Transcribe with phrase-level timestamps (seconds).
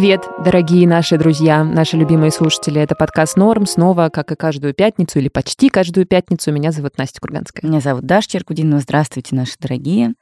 [0.00, 2.80] Привет, дорогие наши друзья, наши любимые слушатели.
[2.80, 3.66] Это подкаст «Норм».
[3.66, 7.68] Снова, как и каждую пятницу, или почти каждую пятницу, меня зовут Настя Курганская.
[7.68, 8.80] Меня зовут Даша Черкудинова.
[8.80, 10.14] Здравствуйте, наши дорогие.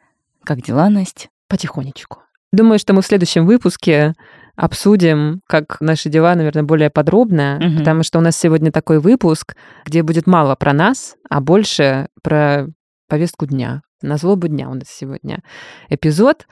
[0.43, 1.29] Как дела, Настя?
[1.47, 2.19] Потихонечку.
[2.53, 4.15] Думаю, что мы в следующем выпуске
[4.57, 7.79] обсудим, как наши дела, наверное, более подробно, угу.
[7.79, 9.55] потому что у нас сегодня такой выпуск,
[9.87, 12.67] где будет мало про нас, а больше про
[13.09, 13.83] повестку дня.
[14.03, 15.43] На злобу дня у нас сегодня
[15.89, 16.47] эпизод.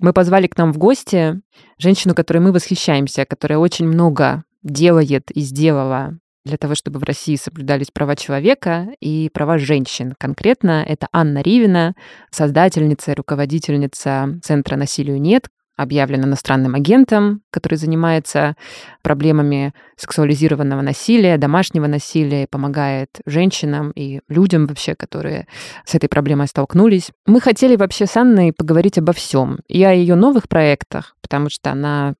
[0.00, 1.40] Мы позвали к нам в гости
[1.78, 7.36] женщину, которой мы восхищаемся, которая очень много делает и сделала для того, чтобы в России
[7.36, 10.14] соблюдались права человека и права женщин.
[10.18, 11.94] Конкретно это Анна Ривина,
[12.30, 18.56] создательница и руководительница Центра «Насилию нет», объявлен иностранным агентом, который занимается
[19.02, 25.46] проблемами сексуализированного насилия, домашнего насилия, помогает женщинам и людям вообще, которые
[25.84, 27.12] с этой проблемой столкнулись.
[27.26, 29.60] Мы хотели вообще с Анной поговорить обо всем.
[29.68, 32.14] И о ее новых проектах, потому что она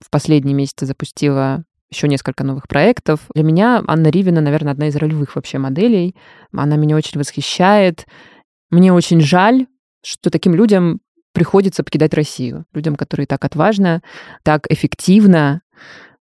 [0.00, 3.20] в последние месяцы запустила еще несколько новых проектов.
[3.34, 6.14] Для меня Анна Ривина, наверное, одна из ролевых вообще моделей.
[6.52, 8.06] Она меня очень восхищает.
[8.70, 9.66] Мне очень жаль,
[10.04, 11.00] что таким людям
[11.38, 12.64] приходится покидать Россию.
[12.74, 14.02] Людям, которые так отважно,
[14.42, 15.62] так эффективно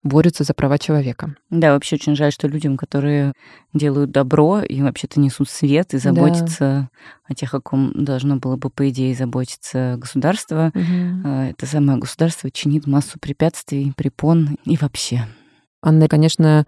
[0.03, 1.35] борются за права человека.
[1.49, 3.33] Да, вообще очень жаль, что людям, которые
[3.73, 6.89] делают добро и вообще-то несут свет и заботятся да.
[7.29, 11.27] о тех, о ком должно было бы, по идее, заботиться государство, угу.
[11.27, 15.25] это самое государство чинит массу препятствий, препон и вообще.
[15.81, 16.67] Анна, конечно,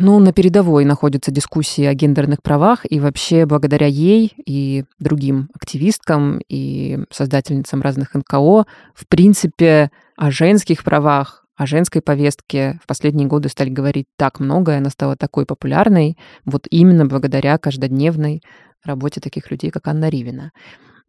[0.00, 6.40] ну, на передовой находятся дискуссии о гендерных правах, и вообще благодаря ей и другим активисткам
[6.48, 13.50] и создательницам разных НКО, в принципе, о женских правах, о женской повестке в последние годы
[13.50, 16.16] стали говорить так много, и она стала такой популярной,
[16.46, 18.42] вот именно благодаря каждодневной
[18.82, 20.52] работе таких людей, как Анна Ривина.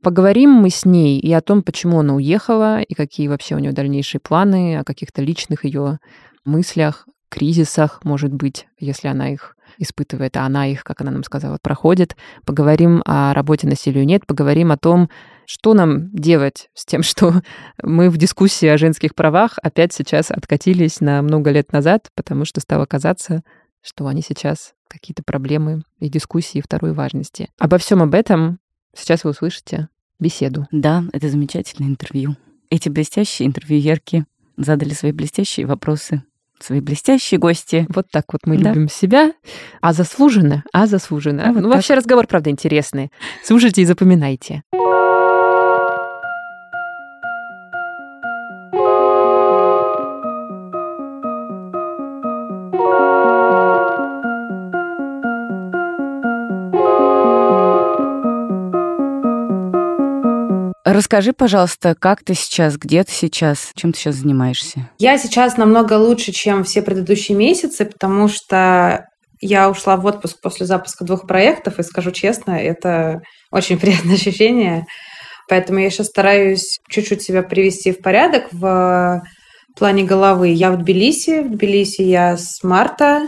[0.04, 3.72] Поговорим мы с ней и о том, почему она уехала, и какие вообще у нее
[3.72, 6.00] дальнейшие планы, о каких-то личных ее
[6.44, 11.58] мыслях, кризисах, может быть, если она их испытывает, а она их, как она нам сказала,
[11.62, 12.16] проходит.
[12.46, 15.10] Поговорим о работе насилию нет, поговорим о том,
[15.46, 17.42] что нам делать с тем, что
[17.82, 22.60] мы в дискуссии о женских правах опять сейчас откатились на много лет назад, потому что
[22.60, 23.44] стало казаться,
[23.82, 27.50] что они сейчас какие-то проблемы и дискуссии второй важности.
[27.58, 28.60] Обо всем об этом
[28.94, 29.88] сейчас вы услышите
[30.20, 30.68] беседу.
[30.72, 32.36] Да, это замечательное интервью.
[32.70, 34.26] Эти блестящие интервьюерки
[34.58, 36.24] задали свои блестящие вопросы
[36.64, 37.88] свои блестящие гости.
[37.90, 38.70] Вот так вот мы да.
[38.70, 39.34] любим себя.
[39.82, 41.44] А заслуженно, а заслуженно.
[41.44, 41.76] А вот ну, так.
[41.76, 43.12] вообще разговор, правда, интересный.
[43.44, 44.64] Слушайте и запоминайте.
[61.02, 64.88] Расскажи, пожалуйста, как ты сейчас, где ты сейчас, чем ты сейчас занимаешься?
[65.00, 69.08] Я сейчас намного лучше, чем все предыдущие месяцы, потому что
[69.40, 74.86] я ушла в отпуск после запуска двух проектов, и скажу честно, это очень приятное ощущение.
[75.50, 79.24] Поэтому я сейчас стараюсь чуть-чуть себя привести в порядок в
[79.76, 80.50] плане головы.
[80.50, 81.40] Я в Тбилиси.
[81.40, 83.28] В Тбилиси я с марта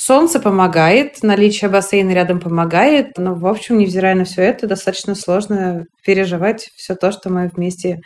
[0.00, 5.86] Солнце помогает, наличие бассейна рядом помогает, но, в общем, невзирая на все это, достаточно сложно
[6.06, 7.98] переживать все то, что мы вместе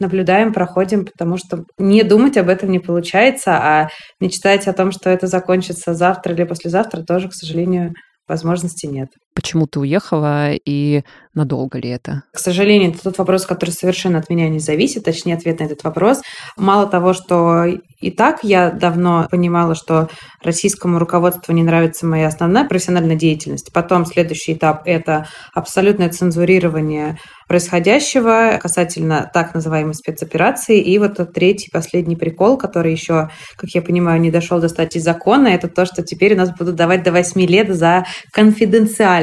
[0.00, 5.08] наблюдаем, проходим, потому что не думать об этом не получается, а мечтать о том, что
[5.08, 7.92] это закончится завтра или послезавтра, тоже, к сожалению,
[8.26, 9.10] возможности нет.
[9.36, 11.02] Почему ты уехала и
[11.34, 12.22] надолго ли это?
[12.32, 15.84] К сожалению, это тот вопрос, который совершенно от меня не зависит, точнее, ответ на этот
[15.84, 16.22] вопрос.
[16.56, 17.66] Мало того, что
[18.00, 20.08] и так я давно понимала, что
[20.42, 23.72] российскому руководству не нравится моя основная профессиональная деятельность.
[23.72, 27.18] Потом следующий этап– это абсолютное цензурирование
[27.48, 30.80] происходящего касательно так называемой спецоперации.
[30.80, 35.00] И вот тот третий, последний прикол, который еще, как я понимаю, не дошел до статьи
[35.00, 38.04] закона, это то, что теперь у нас будут давать до 8 лет за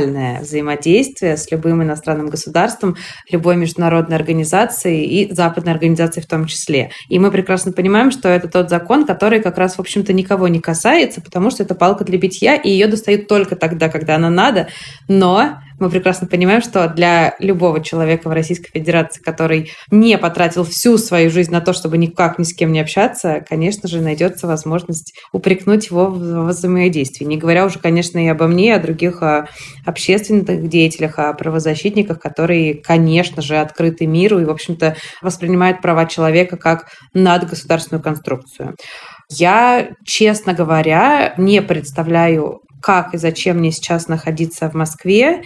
[0.04, 2.96] конфиденциальное взаимодействие с любым иностранным государством,
[3.32, 6.92] любой международной организацией и западной организацией в том числе.
[7.10, 10.60] И мы прекрасно понимаем, что это тот закон, который как раз, в общем-то, никого не
[10.60, 14.68] касается, потому что это палка для битья, и ее достают только тогда, когда она надо,
[15.08, 20.98] но мы прекрасно понимаем, что для любого человека в Российской Федерации, который не потратил всю
[20.98, 25.14] свою жизнь на то, чтобы никак ни с кем не общаться, конечно же, найдется возможность
[25.34, 27.26] упрекнуть его в взаимодействии.
[27.26, 29.50] Не говоря уже, конечно, и обо мне, и о других о
[29.86, 36.56] общественных деятелях, о правозащитниках, которые, конечно же, открыты миру и, в общем-то, воспринимают права человека
[36.56, 38.76] как надгосударственную конструкцию.
[39.30, 45.44] Я, честно говоря, не представляю, как и зачем мне сейчас находиться в Москве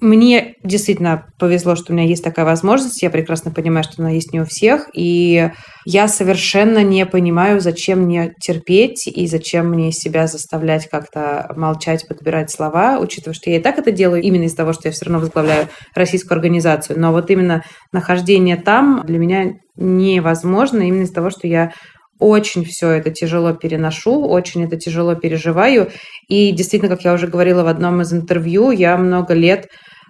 [0.00, 3.02] мне действительно повезло, что у меня есть такая возможность.
[3.02, 4.88] Я прекрасно понимаю, что она есть не у всех.
[4.94, 5.50] И
[5.86, 12.50] я совершенно не понимаю, зачем мне терпеть и зачем мне себя заставлять как-то молчать, подбирать
[12.50, 15.20] слова, учитывая, что я и так это делаю именно из-за того, что я все равно
[15.20, 17.00] возглавляю российскую организацию.
[17.00, 17.62] Но вот именно
[17.92, 21.72] нахождение там для меня невозможно именно из-за того, что я
[22.18, 25.90] очень все это тяжело переношу, очень это тяжело переживаю.
[26.28, 29.68] И действительно, как я уже говорила в одном из интервью, я много лет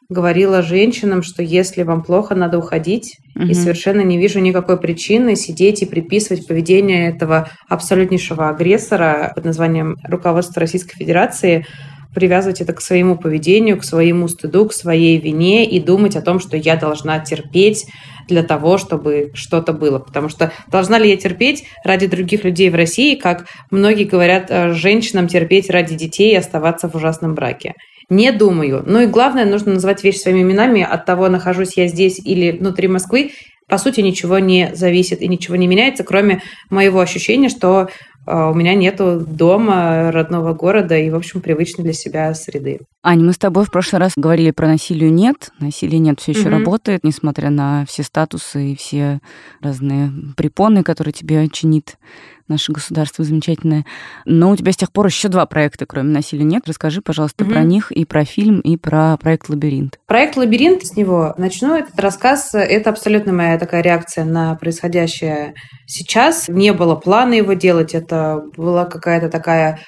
[0.09, 3.17] говорила женщинам, что если вам плохо, надо уходить.
[3.35, 3.47] Угу.
[3.47, 9.97] И совершенно не вижу никакой причины сидеть и приписывать поведение этого абсолютнейшего агрессора под названием
[10.05, 11.67] руководство Российской Федерации
[12.17, 16.41] привязывать это к своему поведению, к своему стыду, к своей вине и думать о том,
[16.41, 17.85] что я должна терпеть
[18.27, 19.99] для того, чтобы что-то было.
[19.99, 24.73] Потому что должна ли я терпеть ради других людей в России, как многие говорят э,
[24.73, 27.75] женщинам терпеть ради детей и оставаться в ужасном браке?
[28.09, 28.83] Не думаю.
[28.87, 30.81] Ну и главное, нужно называть вещи своими именами.
[30.81, 33.33] От того, нахожусь я здесь или внутри Москвы,
[33.69, 36.41] по сути, ничего не зависит и ничего не меняется, кроме
[36.71, 37.89] моего ощущения, что
[38.27, 42.81] у меня нету дома, родного города и, в общем, привычной для себя среды.
[43.03, 45.51] Аня, мы с тобой в прошлый раз говорили про насилие нет.
[45.61, 46.51] Насилие нет все еще угу.
[46.51, 49.21] работает, несмотря на все статусы и все
[49.61, 51.99] разные препоны, которые тебе чинит
[52.49, 53.85] наше государство замечательное.
[54.25, 56.65] Но у тебя с тех пор еще два проекта, кроме насилия нет.
[56.67, 57.53] Расскажи, пожалуйста, угу.
[57.53, 59.99] про них и про фильм, и про проект «Лабиринт».
[60.07, 61.75] Проект «Лабиринт», с него начну.
[61.75, 65.55] Этот рассказ– это абсолютно моя такая реакция на происходящее
[65.87, 66.49] сейчас.
[66.49, 69.81] Не было плана его делать, это была какая-то такая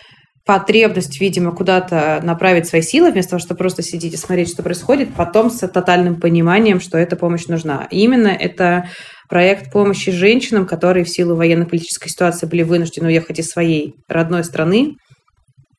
[0.48, 5.12] потребность, видимо, куда-то направить свои силы, вместо того, чтобы просто сидеть и смотреть, что происходит,
[5.14, 7.86] потом с тотальным пониманием, что эта помощь нужна.
[7.90, 8.88] И именно это
[9.28, 14.96] проект помощи женщинам, которые в силу военно-политической ситуации были вынуждены уехать из своей родной страны,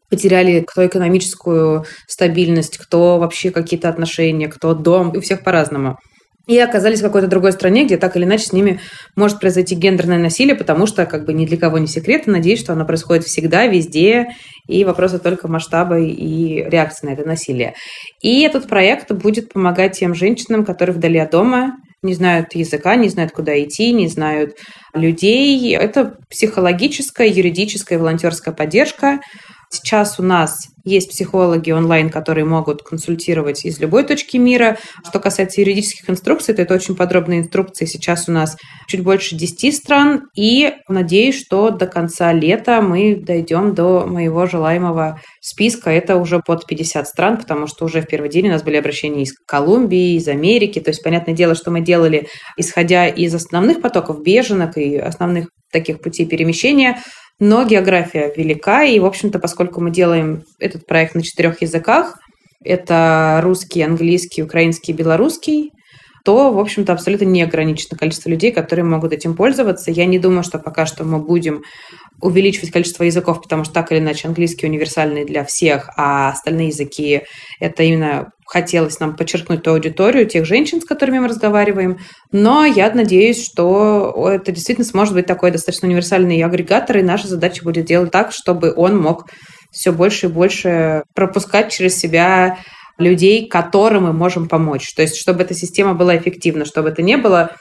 [0.09, 5.97] потеряли кто экономическую стабильность, кто вообще какие-то отношения, кто дом, у всех по-разному
[6.49, 8.79] и оказались в какой-то другой стране, где так или иначе с ними
[9.15, 12.59] может произойти гендерное насилие, потому что как бы ни для кого не секрет, и надеюсь,
[12.59, 14.29] что оно происходит всегда, везде,
[14.67, 17.75] и вопросы только масштаба и реакции на это насилие.
[18.23, 23.09] И этот проект будет помогать тем женщинам, которые вдали от дома, не знают языка, не
[23.09, 24.57] знают, куда идти, не знают
[24.93, 25.75] людей.
[25.75, 29.19] Это психологическая, юридическая, волонтерская поддержка
[29.71, 34.77] Сейчас у нас есть психологи онлайн, которые могут консультировать из любой точки мира.
[35.07, 37.85] Что касается юридических инструкций, то это очень подробные инструкции.
[37.85, 38.57] Сейчас у нас
[38.87, 40.29] чуть больше 10 стран.
[40.35, 45.91] И надеюсь, что до конца лета мы дойдем до моего желаемого списка.
[45.91, 49.21] Это уже под 50 стран, потому что уже в первый день у нас были обращения
[49.21, 50.79] из Колумбии, из Америки.
[50.79, 52.27] То есть, понятное дело, что мы делали,
[52.57, 56.99] исходя из основных потоков беженок и основных таких путей перемещения,
[57.39, 62.17] но география велика, и, в общем-то, поскольку мы делаем этот проект на четырех языках,
[62.63, 65.71] это русский, английский, украинский, белорусский,
[66.25, 69.89] то, в общем-то, абсолютно не ограничено количество людей, которые могут этим пользоваться.
[69.89, 71.61] Я не думаю, что пока что мы будем
[72.21, 77.21] увеличивать количество языков, потому что так или иначе английский универсальный для всех, а остальные языки
[77.59, 81.99] это именно хотелось нам подчеркнуть ту аудиторию, тех женщин, с которыми мы разговариваем.
[82.31, 87.63] Но я надеюсь, что это действительно сможет быть такой достаточно универсальный агрегатор, и наша задача
[87.63, 89.29] будет делать так, чтобы он мог
[89.71, 92.57] все больше и больше пропускать через себя
[92.97, 94.93] людей, которым мы можем помочь.
[94.95, 97.51] То есть, чтобы эта система была эффективна, чтобы это не было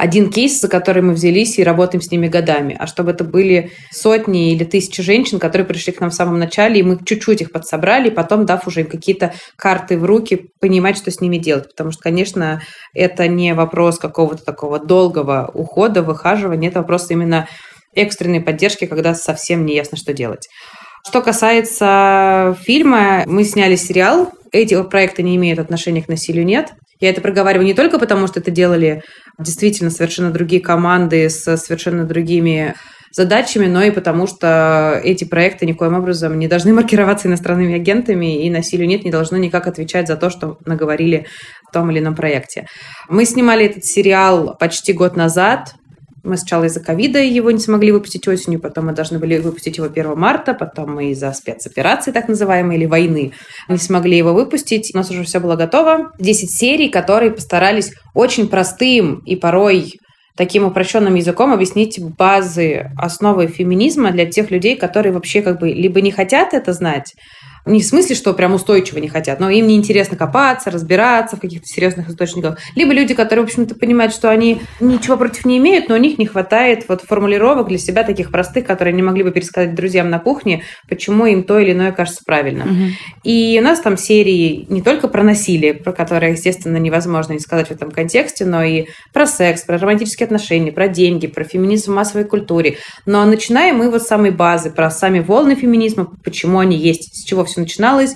[0.00, 3.72] один кейс, за который мы взялись и работаем с ними годами, а чтобы это были
[3.92, 7.52] сотни или тысячи женщин, которые пришли к нам в самом начале, и мы чуть-чуть их
[7.52, 11.68] подсобрали, и потом, дав уже им какие-то карты в руки, понимать, что с ними делать.
[11.68, 12.62] Потому что, конечно,
[12.94, 17.46] это не вопрос какого-то такого долгого ухода, выхаживания, это вопрос именно
[17.94, 20.48] экстренной поддержки, когда совсем не ясно, что делать.
[21.06, 24.32] Что касается фильма, мы сняли сериал.
[24.50, 26.72] Эти проекты не имеют отношения к насилию «Нет».
[27.00, 29.02] Я это проговариваю не только потому, что это делали
[29.40, 32.74] действительно совершенно другие команды с совершенно другими
[33.12, 38.50] задачами, но и потому, что эти проекты никоим образом не должны маркироваться иностранными агентами, и
[38.50, 41.26] насилию нет не должно никак отвечать за то, что наговорили
[41.68, 42.66] в том или ином проекте.
[43.08, 45.74] Мы снимали этот сериал почти год назад,
[46.22, 49.86] мы сначала из-за ковида его не смогли выпустить осенью, потом мы должны были выпустить его
[49.86, 53.32] 1 марта, потом мы из-за спецоперации, так называемой, или войны,
[53.68, 54.90] не смогли его выпустить.
[54.94, 56.12] У нас уже все было готово.
[56.18, 59.94] 10 серий, которые постарались очень простым и порой
[60.36, 66.00] таким упрощенным языком объяснить базы, основы феминизма для тех людей, которые вообще как бы либо
[66.00, 67.12] не хотят это знать,
[67.66, 71.40] Не в смысле, что прям устойчиво не хотят, но им не интересно копаться, разбираться в
[71.40, 72.58] каких-то серьезных источниках.
[72.74, 76.18] Либо люди, которые, в общем-то, понимают, что они ничего против не имеют, но у них
[76.18, 80.18] не хватает вот формулировок для себя таких простых, которые они могли бы пересказать друзьям на
[80.18, 82.70] кухне, почему им то или иное кажется правильным.
[82.70, 82.90] Угу.
[83.24, 87.68] И у нас там серии не только про насилие, про которое, естественно, невозможно не сказать
[87.68, 91.94] в этом контексте, но и про секс, про романтические отношения, про деньги, про феминизм в
[91.94, 92.78] массовой культуре.
[93.06, 97.24] Но начинаем мы вот с самой базы, про сами волны феминизма, почему они есть, с
[97.24, 98.14] чего все начиналось,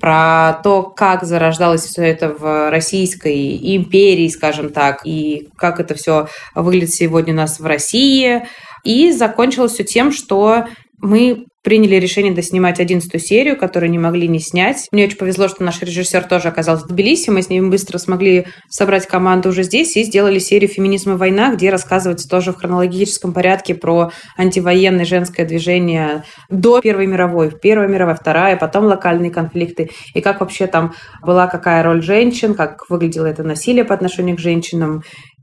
[0.00, 6.28] про то, как зарождалось все это в Российской империи, скажем так, и как это все
[6.54, 8.46] выглядит сегодня у нас в России.
[8.82, 10.64] И закончилось все тем, что
[11.00, 14.88] мы приняли решение доснимать одиннадцатую серию, которую не могли не снять.
[14.92, 17.30] Мне очень повезло, что наш режиссер тоже оказался в Тбилиси.
[17.30, 21.54] Мы с ним быстро смогли собрать команду уже здесь и сделали серию «Феминизм и война»,
[21.54, 28.16] где рассказывается тоже в хронологическом порядке про антивоенное женское движение до Первой мировой, Первая мировая,
[28.16, 33.42] Вторая, потом локальные конфликты, и как вообще там была какая роль женщин, как выглядело это
[33.42, 35.02] насилие по отношению к женщинам.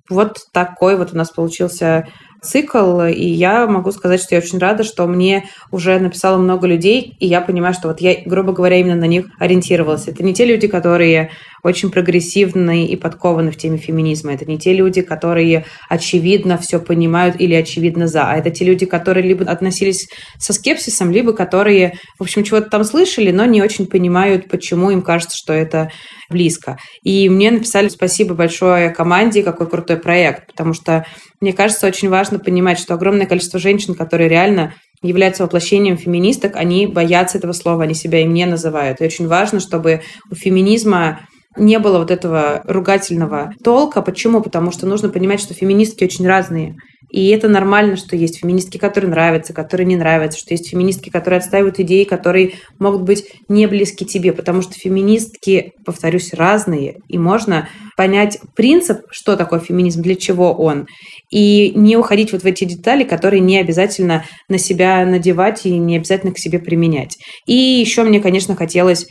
[0.10, 2.08] Вот такой вот у нас получился
[2.42, 7.16] цикл, и я могу сказать, что я очень рада, что мне уже написало много людей,
[7.20, 10.08] и я понимаю, что вот я, грубо говоря, именно на них ориентировалась.
[10.08, 11.32] Это не те люди, которые
[11.64, 14.34] очень прогрессивны и подкованы в теме феминизма.
[14.34, 18.30] Это не те люди, которые очевидно все понимают или очевидно за.
[18.30, 22.84] А это те люди, которые либо относились со скепсисом, либо которые, в общем, чего-то там
[22.84, 25.92] слышали, но не очень понимают, почему им кажется, что это
[26.30, 26.78] близко.
[27.04, 31.06] И мне написали спасибо большое команде, какой крутой проект, потому что
[31.40, 34.74] мне кажется, очень важно понимать, что огромное количество женщин, которые реально
[35.04, 39.00] являются воплощением феминисток, они боятся этого слова, они себя им не называют.
[39.00, 44.02] И очень важно, чтобы у феминизма не было вот этого ругательного толка.
[44.02, 44.42] Почему?
[44.42, 46.76] Потому что нужно понимать, что феминистки очень разные.
[47.10, 51.38] И это нормально, что есть феминистки, которые нравятся, которые не нравятся, что есть феминистки, которые
[51.38, 57.70] отстаивают идеи, которые могут быть не близки тебе, потому что феминистки, повторюсь, разные, и можно
[57.96, 60.86] понять принцип, что такое феминизм, для чего он,
[61.32, 65.96] и не уходить вот в эти детали, которые не обязательно на себя надевать и не
[65.96, 67.18] обязательно к себе применять.
[67.46, 69.08] И еще мне, конечно, хотелось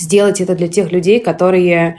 [0.00, 1.96] сделать это для тех людей, которые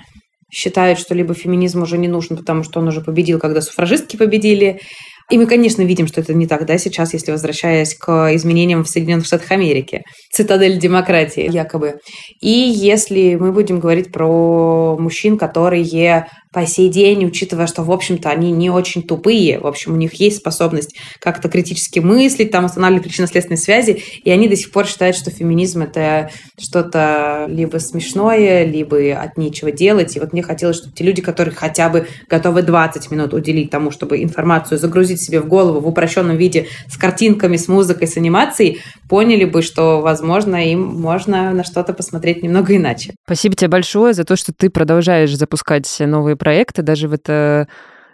[0.52, 4.82] считают, что либо феминизм уже не нужен, потому что он уже победил, когда суфражистки победили,
[5.32, 8.90] и мы, конечно, видим, что это не так, да, сейчас, если возвращаясь к изменениям в
[8.90, 10.04] Соединенных Штатах Америки.
[10.30, 12.00] Цитадель демократии, якобы.
[12.42, 15.84] И если мы будем говорить про мужчин, которые
[16.52, 20.14] по сей день, учитывая, что, в общем-то, они не очень тупые, в общем, у них
[20.16, 25.16] есть способность как-то критически мыслить, там, устанавливать причинно-следственные связи, и они до сих пор считают,
[25.16, 26.30] что феминизм– это
[26.60, 30.16] что-то либо смешное, либо от нечего делать.
[30.16, 33.92] И вот мне хотелось, чтобы те люди, которые хотя бы готовы 20 минут уделить тому,
[33.92, 38.82] чтобы информацию загрузить себе в голову в упрощенном виде с картинками, с музыкой, с анимацией,
[39.10, 43.14] поняли бы, что, возможно, им можно на что-то посмотреть немного иначе.
[43.26, 47.68] Спасибо тебе большое за то, что ты продолжаешь запускать новые проекты даже в это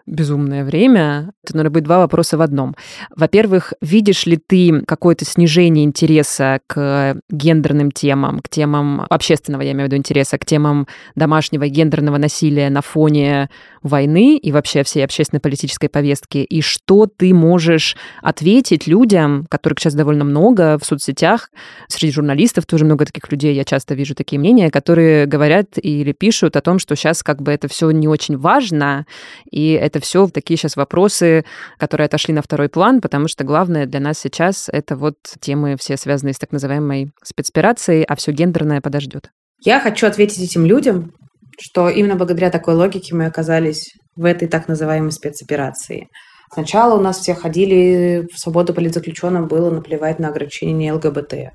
[0.05, 2.75] безумное время, это, наверное, будет два вопроса в одном.
[3.15, 9.87] Во-первых, видишь ли ты какое-то снижение интереса к гендерным темам, к темам общественного, я имею
[9.87, 13.49] в виду, интереса, к темам домашнего гендерного насилия на фоне
[13.87, 16.39] войны и вообще всей общественной политической повестки?
[16.39, 21.49] И что ты можешь ответить людям, которых сейчас довольно много в соцсетях,
[21.87, 26.55] среди журналистов тоже много таких людей, я часто вижу такие мнения, которые говорят или пишут
[26.55, 29.05] о том, что сейчас как бы это все не очень важно,
[29.49, 31.45] и это все такие сейчас вопросы,
[31.77, 35.97] которые отошли на второй план, потому что главное для нас сейчас это вот темы все
[35.97, 39.31] связанные с так называемой спецоперацией, а все гендерное подождет.
[39.63, 41.13] Я хочу ответить этим людям,
[41.59, 46.09] что именно благодаря такой логике мы оказались в этой так называемой спецоперации.
[46.51, 51.51] Сначала у нас все ходили в свободу политзаключенным, было наплевать на ограничения ЛГБТ.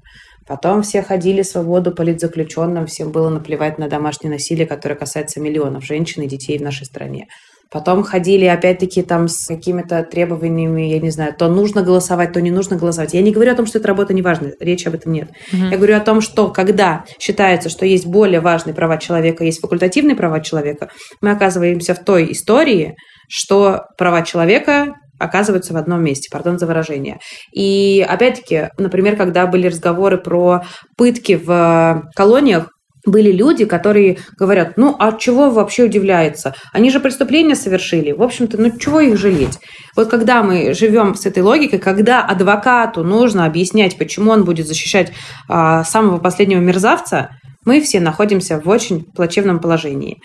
[0.46, 5.84] Потом все ходили в свободу политзаключенным, всем было наплевать на домашнее насилие, которое касается миллионов
[5.84, 7.28] женщин и детей в нашей стране.
[7.72, 12.50] Потом ходили, опять-таки, там с какими-то требованиями, я не знаю, то нужно голосовать, то не
[12.50, 13.14] нужно голосовать.
[13.14, 15.30] Я не говорю о том, что эта работа не важна, речи об этом нет.
[15.52, 15.62] Угу.
[15.70, 20.16] Я говорю о том, что когда считается, что есть более важные права человека, есть факультативные
[20.16, 20.90] права человека,
[21.22, 22.94] мы оказываемся в той истории,
[23.28, 27.18] что права человека оказываются в одном месте, пардон за выражение.
[27.54, 30.64] И опять-таки, например, когда были разговоры про
[30.96, 32.71] пытки в колониях,
[33.04, 36.54] были люди, которые говорят, ну, а чего вообще удивляется?
[36.72, 38.12] Они же преступления совершили.
[38.12, 39.58] В общем-то, ну, чего их жалеть?
[39.96, 45.12] Вот когда мы живем с этой логикой, когда адвокату нужно объяснять, почему он будет защищать
[45.48, 47.30] а, самого последнего мерзавца,
[47.64, 50.20] мы все находимся в очень плачевном положении.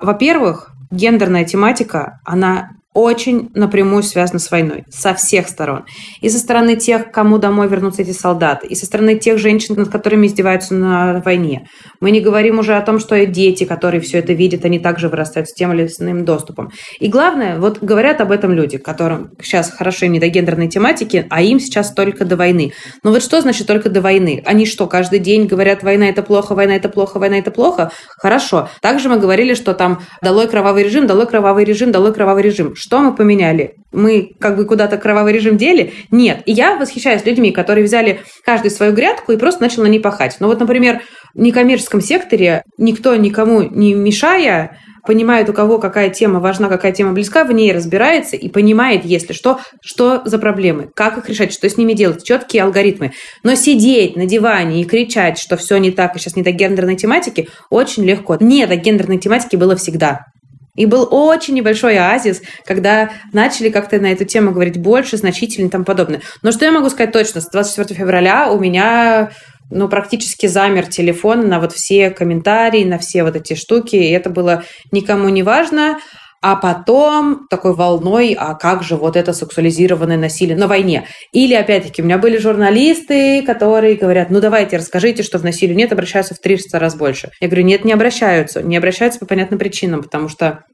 [0.00, 4.84] Во-первых, гендерная тематика, она очень напрямую связано с войной.
[4.90, 5.84] Со всех сторон.
[6.20, 8.66] И со стороны тех, кому домой вернутся эти солдаты.
[8.66, 11.66] И со стороны тех женщин, над которыми издеваются на войне.
[12.00, 15.08] Мы не говорим уже о том, что и дети, которые все это видят, они также
[15.08, 16.70] вырастают с тем или иным доступом.
[17.00, 21.42] И главное, вот говорят об этом люди, которым сейчас хорошо не до гендерной тематики, а
[21.42, 22.72] им сейчас только до войны.
[23.02, 24.42] Но вот что значит только до войны?
[24.44, 27.90] Они что, каждый день говорят, война это плохо, война это плохо, война это плохо?
[28.18, 28.68] Хорошо.
[28.80, 32.74] Также мы говорили, что там долой кровавый режим, долой кровавый режим, долой кровавый режим.
[32.82, 33.76] Что мы поменяли?
[33.92, 35.92] Мы как бы куда-то кровавый режим дели?
[36.10, 36.42] Нет.
[36.46, 40.38] И я восхищаюсь людьми, которые взяли каждый свою грядку и просто начал на ней пахать.
[40.40, 41.00] Ну вот, например,
[41.32, 47.12] в некоммерческом секторе никто никому не мешая понимает, у кого какая тема важна, какая тема
[47.12, 51.68] близка, в ней разбирается и понимает, если что, что за проблемы, как их решать, что
[51.68, 53.12] с ними делать, четкие алгоритмы.
[53.44, 56.96] Но сидеть на диване и кричать, что все не так, и сейчас не до гендерной
[56.96, 58.36] тематики, очень легко.
[58.40, 60.26] Не до гендерной тематики было всегда.
[60.74, 65.70] И был очень небольшой оазис, когда начали как-то на эту тему говорить больше, значительно и
[65.70, 66.22] тому подобное.
[66.42, 67.42] Но что я могу сказать точно?
[67.42, 69.32] С 24 февраля у меня
[69.70, 74.30] ну, практически замер телефон на вот все комментарии, на все вот эти штуки, и это
[74.30, 75.98] было никому не важно.
[76.42, 81.06] А потом такой волной, а как же вот это сексуализированное насилие на войне?
[81.30, 85.92] Или, опять-таки, у меня были журналисты, которые говорят, ну давайте расскажите, что в насилии нет,
[85.92, 87.30] обращаются в 300 раз больше.
[87.40, 88.60] Я говорю, нет, не обращаются.
[88.60, 90.64] Не обращаются по понятным причинам, потому что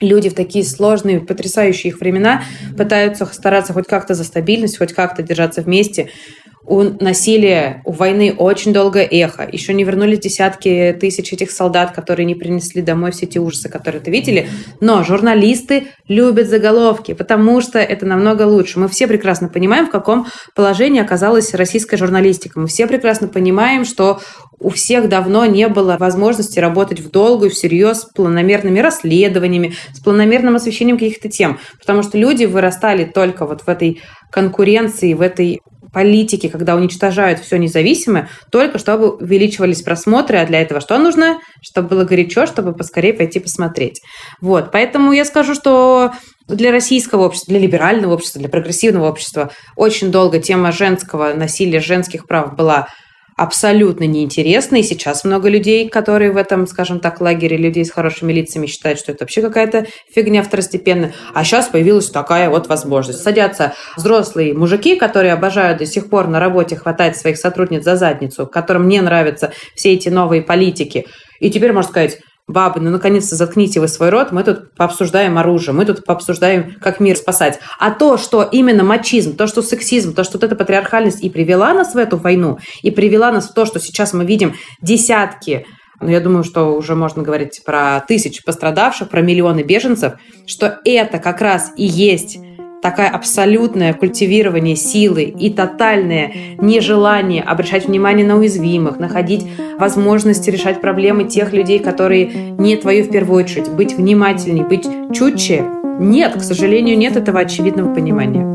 [0.00, 2.44] люди в такие сложные, потрясающие их времена
[2.78, 6.08] пытаются стараться хоть как-то за стабильность, хоть как-то держаться вместе
[6.64, 9.48] у насилия, у войны очень долгое эхо.
[9.50, 14.02] Еще не вернулись десятки тысяч этих солдат, которые не принесли домой все эти ужасы, которые
[14.02, 14.48] ты видели.
[14.80, 18.78] Но журналисты любят заголовки, потому что это намного лучше.
[18.78, 22.60] Мы все прекрасно понимаем, в каком положении оказалась российская журналистика.
[22.60, 24.20] Мы все прекрасно понимаем, что
[24.60, 30.56] у всех давно не было возможности работать в долгую, всерьез, с планомерными расследованиями, с планомерным
[30.56, 31.58] освещением каких-то тем.
[31.78, 35.60] Потому что люди вырастали только вот в этой конкуренции, в этой
[35.92, 41.38] политики, когда уничтожают все независимое, только чтобы увеличивались просмотры, а для этого что нужно?
[41.62, 44.00] Чтобы было горячо, чтобы поскорее пойти посмотреть.
[44.40, 46.12] Вот, поэтому я скажу, что
[46.46, 52.26] для российского общества, для либерального общества, для прогрессивного общества очень долго тема женского насилия, женских
[52.26, 52.88] прав была
[53.38, 54.76] абсолютно неинтересно.
[54.76, 58.98] И сейчас много людей, которые в этом, скажем так, лагере людей с хорошими лицами считают,
[58.98, 61.14] что это вообще какая-то фигня второстепенная.
[61.32, 63.22] А сейчас появилась такая вот возможность.
[63.22, 68.46] Садятся взрослые мужики, которые обожают до сих пор на работе хватать своих сотрудниц за задницу,
[68.46, 71.06] которым не нравятся все эти новые политики.
[71.38, 75.74] И теперь можно сказать, бабы, ну наконец-то заткните вы свой рот, мы тут пообсуждаем оружие,
[75.74, 77.60] мы тут пообсуждаем, как мир спасать.
[77.78, 81.74] А то, что именно мачизм, то, что сексизм, то, что вот эта патриархальность и привела
[81.74, 85.66] нас в эту войну, и привела нас в то, что сейчас мы видим десятки
[86.00, 90.12] ну, я думаю, что уже можно говорить про тысячи пострадавших, про миллионы беженцев,
[90.46, 92.38] что это как раз и есть
[92.82, 99.46] такое абсолютное культивирование силы и тотальное нежелание обращать внимание на уязвимых, находить
[99.78, 102.26] возможности решать проблемы тех людей, которые
[102.58, 105.64] не твою в первую очередь, быть внимательней, быть чутче.
[106.00, 108.46] Нет, к сожалению, нет этого очевидного понимания.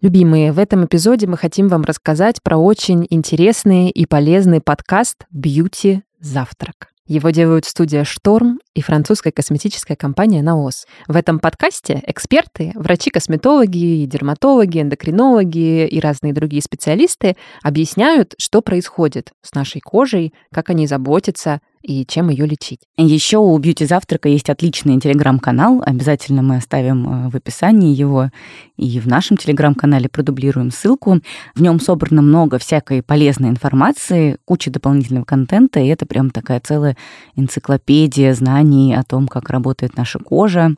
[0.00, 6.02] Любимые, в этом эпизоде мы хотим вам рассказать про очень интересный и полезный подкаст «Бьюти
[6.20, 6.95] Завтрак».
[7.06, 10.86] Его делают студия «Шторм» и французская косметическая компания «Наос».
[11.06, 19.54] В этом подкасте эксперты, врачи-косметологи, дерматологи, эндокринологи и разные другие специалисты объясняют, что происходит с
[19.54, 22.80] нашей кожей, как они заботятся и чем ее лечить.
[22.96, 25.84] Еще у Бьюти Завтрака есть отличный телеграм-канал.
[25.86, 28.30] Обязательно мы оставим э, в описании его
[28.76, 31.20] и в нашем телеграм-канале продублируем ссылку.
[31.54, 36.96] В нем собрано много всякой полезной информации, куча дополнительного контента, и это прям такая целая
[37.36, 40.74] энциклопедия знаний о том, как работает наша кожа.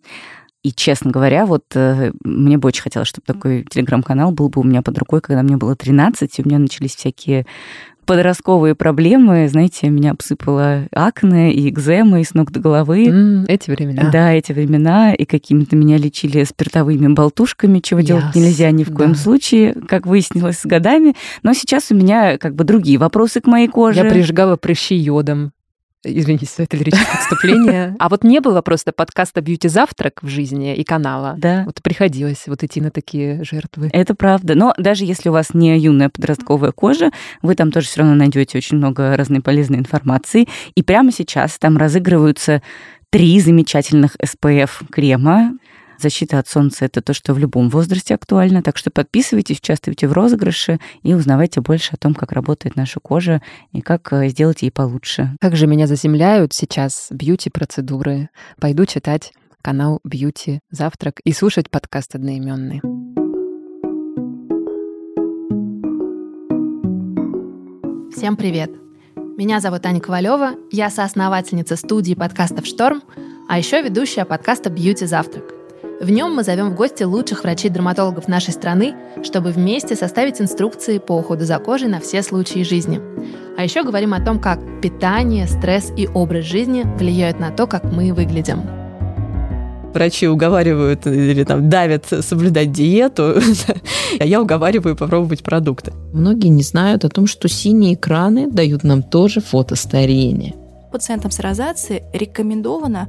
[0.63, 4.65] И, честно говоря, вот э, мне бы очень хотелось, чтобы такой телеграм-канал был бы у
[4.65, 7.47] меня под рукой, когда мне было 13, и у меня начались всякие
[8.09, 13.05] подростковые проблемы, знаете, меня обсыпало акне и экзема и с ног до головы.
[13.07, 14.11] Mm, эти времена.
[14.11, 15.13] Да, эти времена.
[15.13, 19.19] И какими-то меня лечили спиртовыми болтушками, чего yes, делать нельзя ни в коем да.
[19.19, 21.15] случае, как выяснилось с годами.
[21.43, 24.01] Но сейчас у меня как бы другие вопросы к моей коже.
[24.01, 25.53] Я прижигала прыщи йодом.
[26.05, 27.97] Извините за это лирическое отступление.
[27.99, 31.35] А вот не было просто подкаста «Бьюти Завтрак» в жизни и канала.
[31.37, 31.65] Да.
[31.67, 33.91] Вот приходилось вот идти на такие жертвы.
[33.93, 34.55] Это правда.
[34.55, 37.11] Но даже если у вас не юная подростковая кожа,
[37.43, 40.47] вы там тоже все равно найдете очень много разной полезной информации.
[40.77, 42.63] И прямо сейчас там разыгрываются
[43.11, 45.55] три замечательных SPF крема
[45.99, 48.63] Защита от солнца– это то, что в любом возрасте актуально.
[48.63, 53.43] Так что подписывайтесь, участвуйте в розыгрыше и узнавайте больше о том, как работает наша кожа
[53.73, 55.37] и как э, сделать ей получше.
[55.41, 58.29] Как же меня заземляют сейчас бьюти-процедуры.
[58.61, 62.81] Пойду читать канал Бьюти Завтрак и слушать подкаст одноименный.
[68.17, 68.71] Всем привет!
[69.37, 73.03] Меня зовут Аня Ковалева, я соосновательница студии подкастов «Шторм»,
[73.49, 75.58] а еще ведущая подкаста «Бьюти Завтрак».
[76.01, 81.17] В нем мы зовем в гости лучших врачей-дерматологов нашей страны, чтобы вместе составить инструкции по
[81.17, 83.01] уходу за кожей на все случаи жизни.
[83.57, 87.85] А еще говорим о том, как питание, стресс и образ жизни влияют на то, как
[87.85, 88.63] мы выглядим
[89.95, 93.35] врачи уговаривают или там давят соблюдать диету,
[94.21, 95.93] а я уговариваю попробовать продукты.
[96.13, 100.55] Многие не знают о том, что синие экраны дают нам тоже фотостарение.
[100.93, 103.09] Пациентам с розацией рекомендовано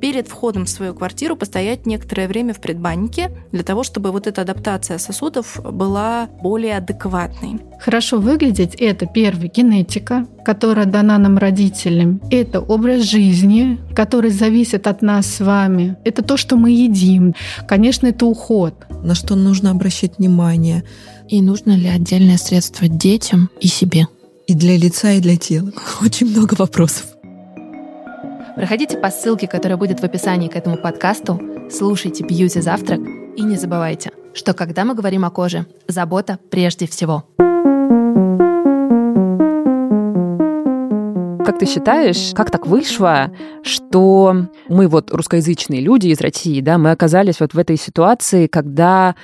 [0.00, 4.42] перед входом в свою квартиру постоять некоторое время в предбаннике для того, чтобы вот эта
[4.42, 7.60] адаптация сосудов была более адекватной.
[7.80, 12.20] Хорошо выглядеть– это, первый, генетика, которая дана нам родителям.
[12.30, 15.96] Это образ жизни, который зависит от нас с вами.
[16.04, 17.34] Это то, что мы едим.
[17.66, 18.74] Конечно, это уход.
[19.02, 20.84] На что нужно обращать внимание.
[21.28, 24.06] И нужно ли отдельное средство детям и себе?
[24.46, 25.72] И для лица, и для тела.
[26.00, 27.15] Очень много вопросов.
[28.56, 31.38] Проходите по ссылке, которая будет в описании к этому подкасту,
[31.70, 33.00] слушайте «Бьюти Завтрак»
[33.36, 37.26] и не забывайте, что когда мы говорим о коже, забота прежде всего.
[41.44, 43.30] Как ты считаешь, как так вышло,
[43.62, 49.16] что мы вот русскоязычные люди из России, да, мы оказались вот в этой ситуации, когда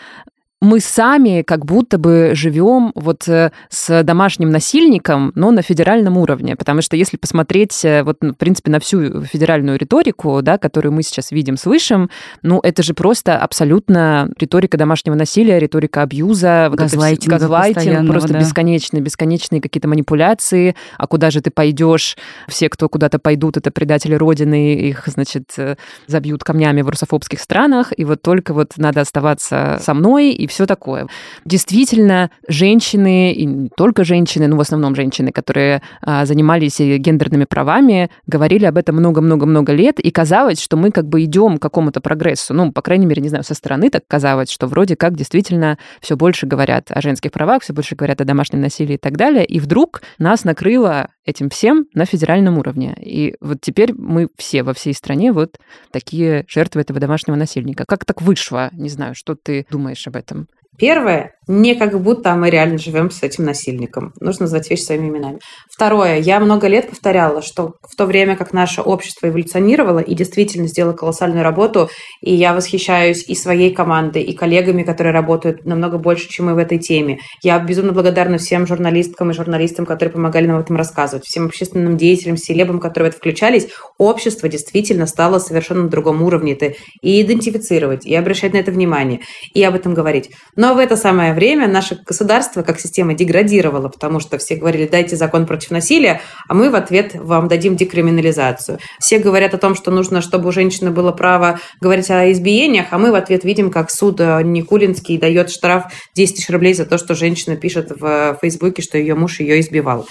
[0.62, 6.54] мы сами как будто бы живем вот э, с домашним насильником, но на федеральном уровне.
[6.54, 11.02] Потому что если посмотреть э, вот, в принципе, на всю федеральную риторику, да, которую мы
[11.02, 12.10] сейчас видим, слышим,
[12.42, 18.38] ну, это же просто абсолютно риторика домашнего насилия, риторика абьюза, вот газлайтинг, газлайтинг просто да.
[18.38, 20.76] бесконечные, бесконечные какие-то манипуляции.
[20.96, 22.16] А куда же ты пойдешь?
[22.46, 25.74] Все, кто куда-то пойдут, это предатели Родины, их, значит, э,
[26.06, 30.66] забьют камнями в русофобских странах, и вот только вот надо оставаться со мной, и все
[30.66, 31.08] такое.
[31.44, 38.10] Действительно, женщины, и не только женщины, но в основном женщины, которые а, занимались гендерными правами,
[38.26, 42.54] говорили об этом много-много-много лет, и казалось, что мы как бы идем к какому-то прогрессу.
[42.54, 46.16] Ну, по крайней мере, не знаю, со стороны так казалось, что вроде как действительно все
[46.16, 49.44] больше говорят о женских правах, все больше говорят о домашнем насилии и так далее.
[49.44, 52.96] И вдруг нас накрыло этим всем на федеральном уровне.
[53.00, 55.58] И вот теперь мы все во всей стране вот
[55.90, 57.84] такие жертвы этого домашнего насильника.
[57.86, 58.70] Как так вышло?
[58.72, 60.41] Не знаю, что ты думаешь об этом?
[60.78, 64.12] Первое, не как будто мы реально живем с этим насильником.
[64.20, 65.38] Нужно назвать вещи своими именами.
[65.70, 70.68] Второе, я много лет повторяла, что в то время как наше общество эволюционировало и действительно
[70.68, 76.28] сделало колоссальную работу, и я восхищаюсь и своей командой, и коллегами, которые работают намного больше,
[76.28, 77.18] чем мы в этой теме.
[77.42, 81.96] Я безумно благодарна всем журналисткам и журналистам, которые помогали нам в этом рассказывать, всем общественным
[81.96, 83.68] деятелям, селебам, которые в это включались.
[83.98, 89.20] Общество действительно стало совершенно на другом уровне это и идентифицировать, и обращать на это внимание,
[89.54, 90.30] и об этом говорить.
[90.62, 95.16] Но в это самое время наше государство как система деградировало, потому что все говорили, дайте
[95.16, 98.78] закон против насилия, а мы в ответ вам дадим декриминализацию.
[99.00, 102.98] Все говорят о том, что нужно, чтобы у женщины было право говорить о избиениях, а
[102.98, 106.96] мы в ответ видим, как суд э, Никулинский дает штраф 10 тысяч рублей за то,
[106.96, 110.06] что женщина пишет в Фейсбуке, что ее муж ее избивал.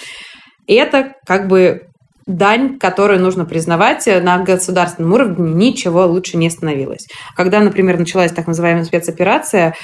[0.67, 1.83] И это как бы
[2.27, 7.07] дань, которую нужно признавать на государственном уровне, ничего лучше не становилось.
[7.37, 9.75] Когда, например, началась так называемая спецоперация,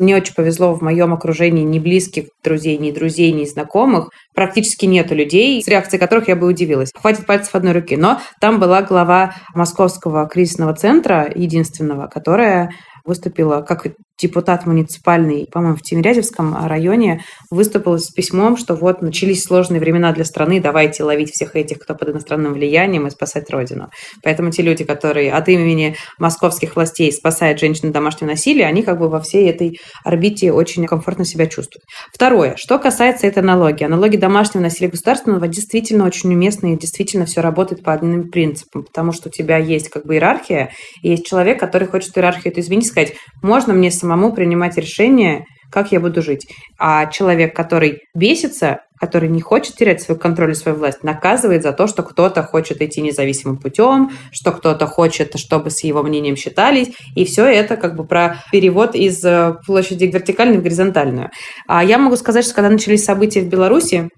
[0.00, 4.10] мне очень повезло в моем окружении ни близких друзей, ни друзей, ни знакомых.
[4.34, 6.90] Практически нету людей, с реакцией которых я бы удивилась.
[6.94, 7.96] Хватит пальцев одной руки.
[7.96, 12.70] Но там была глава Московского кризисного центра, единственного, которая
[13.04, 13.86] выступила как
[14.20, 20.24] депутат муниципальный, по-моему, в Тимирязевском районе, выступил с письмом, что вот начались сложные времена для
[20.24, 23.88] страны, давайте ловить всех этих, кто под иностранным влиянием, и спасать Родину.
[24.22, 29.08] Поэтому те люди, которые от имени московских властей спасают женщин домашнего насилия, они как бы
[29.08, 31.84] во всей этой орбите очень комфортно себя чувствуют.
[32.12, 32.54] Второе.
[32.56, 33.84] Что касается этой аналогии.
[33.84, 39.12] Аналогии домашнего насилия государственного действительно очень уместны, и действительно все работает по одним принципам, потому
[39.12, 40.70] что у тебя есть как бы иерархия,
[41.02, 45.92] и есть человек, который хочет иерархию эту изменить, сказать, можно мне самому принимать решение, как
[45.92, 46.46] я буду жить.
[46.78, 51.72] А человек, который бесится, который не хочет терять свой контроль и свою власть, наказывает за
[51.72, 56.88] то, что кто-то хочет идти независимым путем, что кто-то хочет, чтобы с его мнением считались.
[57.14, 61.30] И все это как бы про перевод из э, площади вертикальной в горизонтальную.
[61.66, 64.08] А я могу сказать, что когда начались события в Беларуси,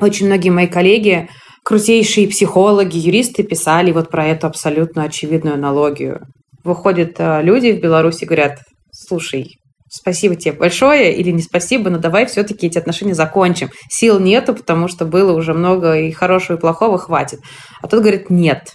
[0.00, 1.28] очень многие мои коллеги
[1.64, 6.20] крутейшие психологи, юристы писали вот про эту абсолютно очевидную аналогию
[6.64, 8.58] выходят э, люди в Беларуси говорят,
[8.94, 9.58] слушай,
[9.90, 13.70] спасибо тебе большое или не спасибо, но давай все-таки эти отношения закончим.
[13.90, 17.40] Сил нету, потому что было уже много и хорошего, и плохого, хватит.
[17.82, 18.74] А тут говорит, нет,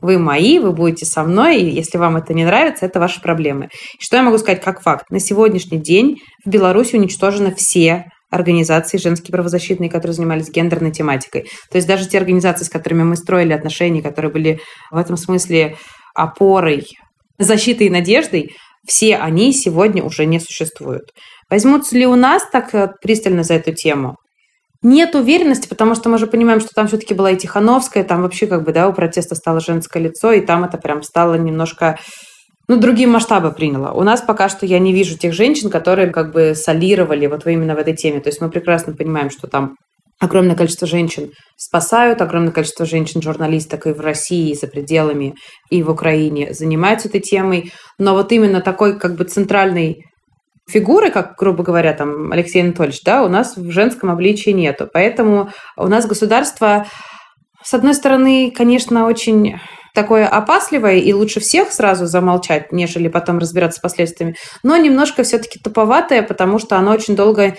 [0.00, 3.68] вы мои, вы будете со мной, и если вам это не нравится, это ваши проблемы.
[3.98, 5.10] И что я могу сказать как факт?
[5.10, 11.48] На сегодняшний день в Беларуси уничтожены все организации женские правозащитные, которые занимались гендерной тематикой.
[11.70, 15.76] То есть даже те организации, с которыми мы строили отношения, которые были в этом смысле
[16.14, 16.86] опорой,
[17.38, 18.54] защитой и надеждой,
[18.88, 21.10] все они сегодня уже не существуют.
[21.50, 24.16] Возьмутся ли у нас так э, пристально за эту тему?
[24.82, 28.46] Нет уверенности, потому что мы же понимаем, что там все-таки была и Тихановская, там вообще
[28.46, 31.98] как бы, да, у протеста стало женское лицо, и там это прям стало немножко
[32.68, 33.92] ну, другие масштабы приняло.
[33.92, 37.74] У нас пока что я не вижу тех женщин, которые как бы солировали вот именно
[37.74, 38.20] в этой теме.
[38.20, 39.76] То есть мы прекрасно понимаем, что там
[40.20, 45.34] огромное количество женщин спасают, огромное количество женщин-журналисток и в России, и за пределами,
[45.70, 47.72] и в Украине занимаются этой темой.
[47.98, 50.04] Но вот именно такой как бы центральной
[50.68, 54.88] фигуры, как, грубо говоря, там Алексей Анатольевич, да, у нас в женском обличии нету.
[54.92, 56.86] Поэтому у нас государство,
[57.62, 59.58] с одной стороны, конечно, очень
[59.94, 65.58] такое опасливое, и лучше всех сразу замолчать, нежели потом разбираться с последствиями, но немножко все-таки
[65.58, 67.56] туповатое, потому что оно очень долго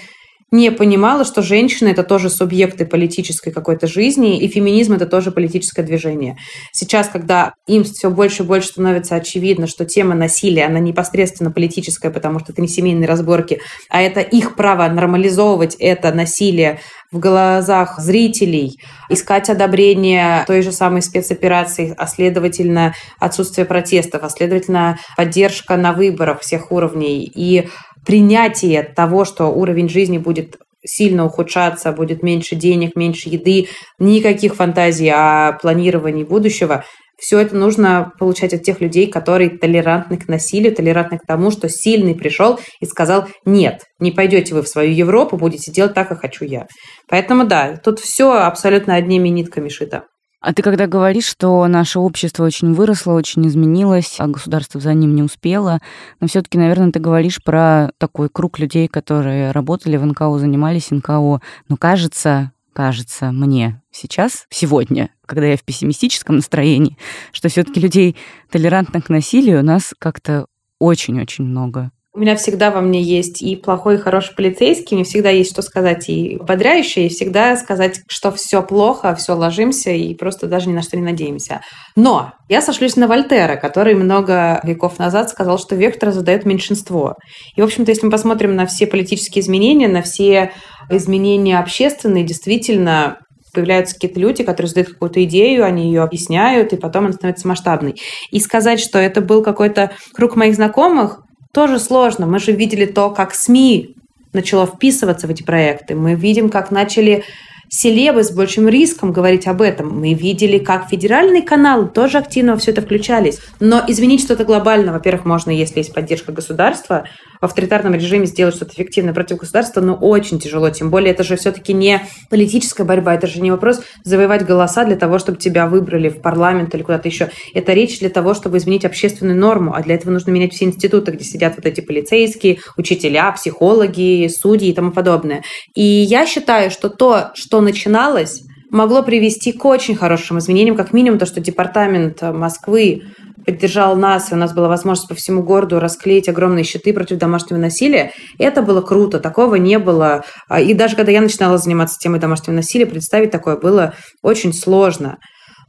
[0.51, 5.83] не понимала, что женщины– это тоже субъекты политической какой-то жизни, и феминизм– это тоже политическое
[5.83, 6.37] движение.
[6.71, 12.09] Сейчас, когда им все больше и больше становится очевидно, что тема насилия, она непосредственно политическая,
[12.09, 16.79] потому что это не семейные разборки, а это их право нормализовывать это насилие
[17.11, 24.99] в глазах зрителей, искать одобрение той же самой спецоперации, а следовательно отсутствие протестов, а следовательно
[25.17, 27.67] поддержка на выборах всех уровней и
[28.05, 33.67] принятие того, что уровень жизни будет сильно ухудшаться, будет меньше денег, меньше еды,
[33.99, 36.85] никаких фантазий о планировании будущего.
[37.17, 41.67] Все это нужно получать от тех людей, которые толерантны к насилию, толерантны к тому, что
[41.67, 46.21] сильный пришел и сказал, нет, не пойдете вы в свою Европу, будете делать так, как
[46.21, 46.65] хочу я.
[47.09, 50.05] Поэтому да, тут все абсолютно одними нитками шито.
[50.41, 55.13] А ты когда говоришь, что наше общество очень выросло, очень изменилось, а государство за ним
[55.13, 55.81] не успело,
[56.21, 60.91] но все таки наверное, ты говоришь про такой круг людей, которые работали в НКО, занимались
[60.91, 61.41] НКО.
[61.67, 66.97] Но кажется, кажется мне сейчас, сегодня, когда я в пессимистическом настроении,
[67.33, 68.15] что все таки людей
[68.49, 70.45] толерантных к насилию у нас как-то
[70.79, 71.91] очень-очень много.
[72.19, 75.61] У меня всегда во мне есть и плохой, и хороший полицейский, мне всегда есть что
[75.61, 80.73] сказать и бодряющее, и всегда сказать, что все плохо, все ложимся и просто даже ни
[80.73, 81.61] на что не надеемся.
[81.95, 87.15] Но я сошлюсь на Вольтера, который много веков назад сказал, что вектор задает меньшинство.
[87.55, 90.51] И, в общем-то, если мы посмотрим на все политические изменения, на все
[90.89, 93.19] изменения общественные, действительно,
[93.53, 97.95] появляются какие-то люди, которые задают какую-то идею, они ее объясняют, и потом она становится масштабной.
[98.29, 101.21] И сказать, что это был какой-то круг моих знакомых,
[101.53, 102.25] тоже сложно.
[102.25, 103.95] Мы же видели то, как СМИ
[104.33, 105.95] начало вписываться в эти проекты.
[105.95, 107.23] Мы видим, как начали
[107.69, 109.99] селебы с большим риском говорить об этом.
[109.99, 113.39] Мы видели, как федеральные каналы тоже активно во все это включались.
[113.59, 117.05] Но изменить что-то глобально, во-первых, можно, если есть поддержка государства,
[117.41, 120.69] в авторитарном режиме сделать что-то эффективное против государства, но очень тяжело.
[120.69, 124.95] Тем более это же все-таки не политическая борьба, это же не вопрос завоевать голоса для
[124.95, 127.29] того, чтобы тебя выбрали в парламент или куда-то еще.
[127.53, 131.11] Это речь для того, чтобы изменить общественную норму, а для этого нужно менять все институты,
[131.11, 135.43] где сидят вот эти полицейские, учителя, психологи, судьи и тому подобное.
[135.75, 141.19] И я считаю, что то, что начиналось, могло привести к очень хорошим изменениям, как минимум
[141.19, 143.03] то, что департамент Москвы
[143.51, 147.57] поддержал нас, и у нас была возможность по всему городу расклеить огромные щиты против домашнего
[147.57, 148.11] насилия.
[148.37, 150.23] Это было круто, такого не было.
[150.47, 155.17] А, и даже когда я начинала заниматься темой домашнего насилия, представить такое было очень сложно.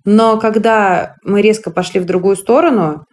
[0.04, 3.04] Но когда мы резко пошли в другую сторону,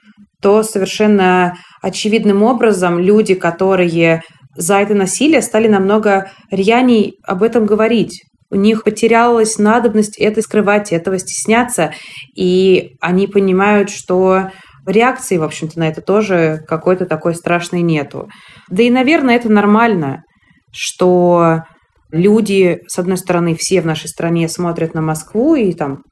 [0.42, 4.22] то совершенно очевидным образом люди, которые
[4.56, 8.24] за это насилие, стали намного рьяней об этом говорить.
[8.50, 11.94] У них потерялась надобность это скрывать, этого стесняться,
[12.36, 14.52] и они понимают, что
[14.86, 18.30] реакции, в общем-то, на это тоже какой-то такой страшной нету.
[18.70, 20.24] Да и, наверное, это нормально,
[20.72, 21.64] что
[22.12, 26.04] люди, с одной стороны, все в нашей стране смотрят на Москву и там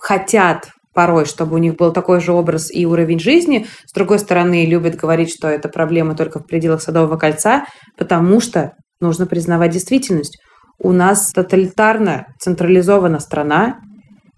[0.00, 3.66] хотят порой, чтобы у них был такой же образ и уровень жизни.
[3.84, 7.66] С другой стороны, любят говорить, что это проблема только в пределах Садового кольца,
[7.98, 10.38] потому что нужно признавать действительность.
[10.78, 13.80] У нас тоталитарно централизована страна,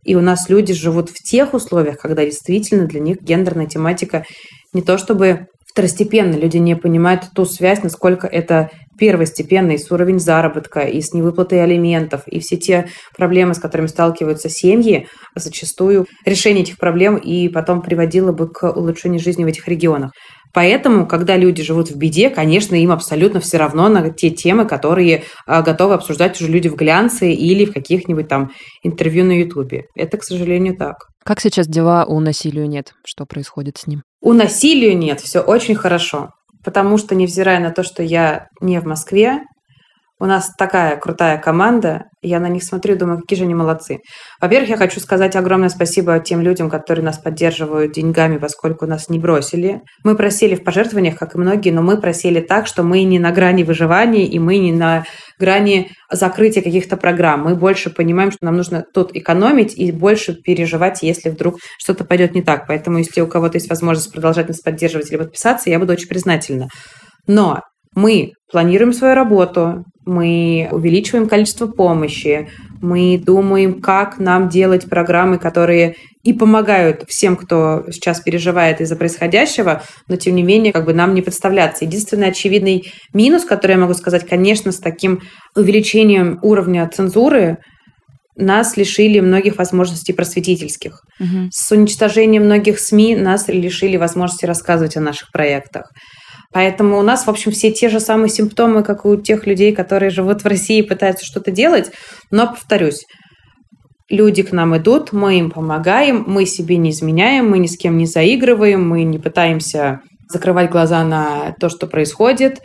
[0.04, 4.24] и у нас люди живут в тех условиях, когда действительно для них гендерная тематика
[4.72, 10.80] не то чтобы второстепенно, люди не понимают ту связь, насколько это первостепенный с уровень заработка
[10.80, 16.78] и с невыплатой алиментов, и все те проблемы, с которыми сталкиваются семьи, зачастую решение этих
[16.78, 20.10] проблем и потом приводило бы к улучшению жизни в этих регионах.
[20.58, 25.22] Поэтому, когда люди живут в беде, конечно, им абсолютно все равно на те темы, которые
[25.46, 28.50] а, готовы обсуждать уже люди в глянце или в каких-нибудь там
[28.82, 29.84] интервью на Ютубе.
[29.94, 30.96] Это, к сожалению, так.
[31.24, 32.94] Как сейчас дела у насилия нет?
[33.06, 34.02] Что происходит с ним?
[34.20, 36.30] У насилия нет, все очень хорошо.
[36.64, 39.42] Потому что, невзирая на то, что я не в Москве,
[40.20, 43.98] у нас такая крутая команда, я на них смотрю и думаю, какие же они молодцы.
[44.40, 49.18] Во-первых, я хочу сказать огромное спасибо тем людям, которые нас поддерживают деньгами, поскольку нас не
[49.18, 49.80] бросили.
[50.02, 53.30] Мы просили в пожертвованиях, как и многие, но мы просили так, что мы не на
[53.30, 55.04] грани выживания и мы не на
[55.38, 57.44] грани закрытия каких-то программ.
[57.44, 62.34] Мы больше понимаем, что нам нужно тут экономить и больше переживать, если вдруг что-то пойдет
[62.34, 62.66] не так.
[62.66, 66.68] Поэтому, если у кого-то есть возможность продолжать нас поддерживать или подписаться, я буду очень признательна.
[67.28, 67.60] Но
[67.94, 72.48] мы планируем свою работу, мы увеличиваем количество помощи,
[72.80, 79.82] мы думаем, как нам делать программы, которые и помогают всем, кто сейчас переживает из-за происходящего,
[80.08, 81.84] но тем не менее как бы нам не подставляться.
[81.84, 85.20] Единственный очевидный минус, который я могу сказать, конечно, с таким
[85.54, 87.58] увеличением уровня цензуры,
[88.36, 91.02] нас лишили многих возможностей просветительских.
[91.20, 91.48] Угу.
[91.50, 95.90] С уничтожением многих СМИ нас лишили возможности рассказывать о наших проектах.
[96.52, 100.10] Поэтому у нас, в общем, все те же самые симптомы, как у тех людей, которые
[100.10, 101.90] живут в России и пытаются что-то делать.
[102.30, 103.04] Но, повторюсь,
[104.08, 107.98] люди к нам идут, мы им помогаем, мы себе не изменяем, мы ни с кем
[107.98, 112.60] не заигрываем, мы не пытаемся закрывать глаза на то, что происходит.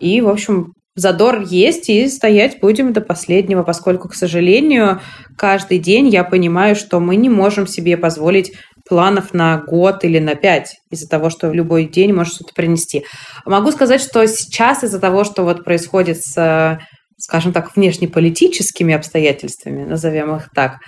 [0.00, 5.00] И, в общем, задор есть, и стоять будем до последнего, поскольку, к сожалению,
[5.36, 8.52] каждый день я понимаю, что мы не можем себе позволить
[8.90, 13.04] планов на год или на пять из-за того, что в любой день может что-то принести.
[13.46, 16.78] Могу сказать, что сейчас из-за того, что вот происходит с,
[17.16, 20.78] скажем так, внешнеполитическими обстоятельствами, назовем их так,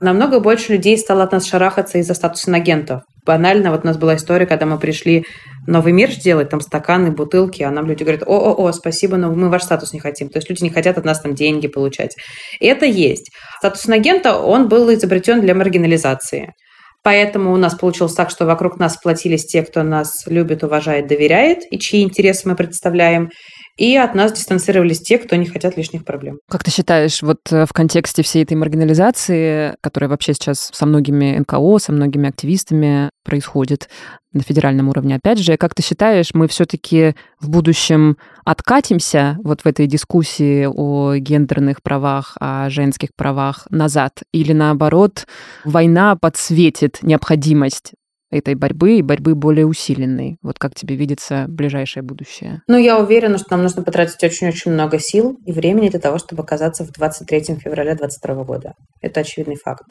[0.00, 3.02] намного больше людей стало от нас шарахаться из-за статуса агентов.
[3.26, 5.26] Банально, вот у нас была история, когда мы пришли
[5.66, 9.64] новый мир делать, там стаканы, бутылки, а нам люди говорят, о-о-о, спасибо, но мы ваш
[9.64, 10.28] статус не хотим.
[10.28, 12.14] То есть люди не хотят от нас там деньги получать.
[12.60, 13.30] Это есть.
[13.58, 16.54] Статус агента, он был изобретен для маргинализации.
[17.02, 21.60] Поэтому у нас получилось так, что вокруг нас сплотились те, кто нас любит, уважает, доверяет,
[21.70, 23.30] и чьи интересы мы представляем.
[23.76, 26.38] И от нас дистанцировались те, кто не хотят лишних проблем.
[26.48, 31.38] Как ты считаешь, вот э, в контексте всей этой маргинализации, которая вообще сейчас со многими
[31.38, 33.88] НКО, со многими активистами происходит,
[34.32, 35.16] на федеральном уровне.
[35.16, 41.16] Опять же, как ты считаешь, мы все-таки в будущем откатимся вот в этой дискуссии о
[41.16, 44.22] гендерных правах, о женских правах назад?
[44.32, 45.26] Или наоборот,
[45.64, 47.92] война подсветит необходимость
[48.30, 50.38] этой борьбы и борьбы более усиленной?
[50.42, 52.62] Вот как тебе видится ближайшее будущее?
[52.68, 56.42] Ну, я уверена, что нам нужно потратить очень-очень много сил и времени для того, чтобы
[56.42, 58.72] оказаться в 23 февраля 2022 года.
[59.00, 59.86] Это очевидный факт.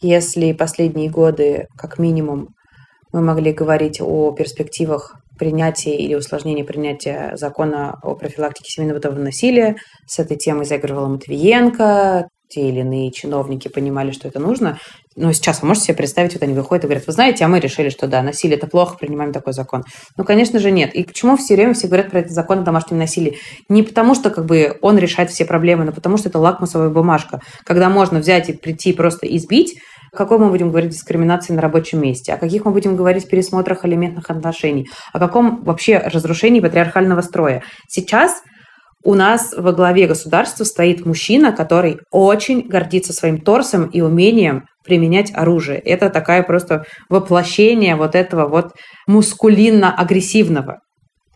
[0.00, 2.48] Если последние годы, как минимум,
[3.12, 9.76] мы могли говорить о перспективах принятия или усложнения принятия закона о профилактике семейного бытового насилия.
[10.06, 14.78] С этой темой заигрывала Матвиенко, те или иные чиновники понимали, что это нужно.
[15.16, 17.60] Но сейчас вы можете себе представить, вот они выходят и говорят, вы знаете, а мы
[17.60, 19.84] решили, что да, насилие это плохо, принимаем такой закон.
[20.16, 20.94] Ну, конечно же, нет.
[20.94, 23.38] И почему все время все говорят про этот закон о домашнем насилии?
[23.68, 27.40] Не потому, что как бы он решает все проблемы, но потому, что это лакмусовая бумажка,
[27.64, 29.78] когда можно взять и прийти просто избить,
[30.12, 32.34] о какой мы будем говорить дискриминации на рабочем месте?
[32.34, 34.86] О каких мы будем говорить пересмотрах элементных отношений?
[35.14, 37.62] О каком вообще разрушении патриархального строя?
[37.88, 38.42] Сейчас
[39.04, 45.32] у нас во главе государства стоит мужчина, который очень гордится своим торсом и умением применять
[45.34, 45.78] оружие.
[45.78, 48.72] Это такая просто воплощение вот этого вот
[49.08, 50.78] мускулинно-агрессивного.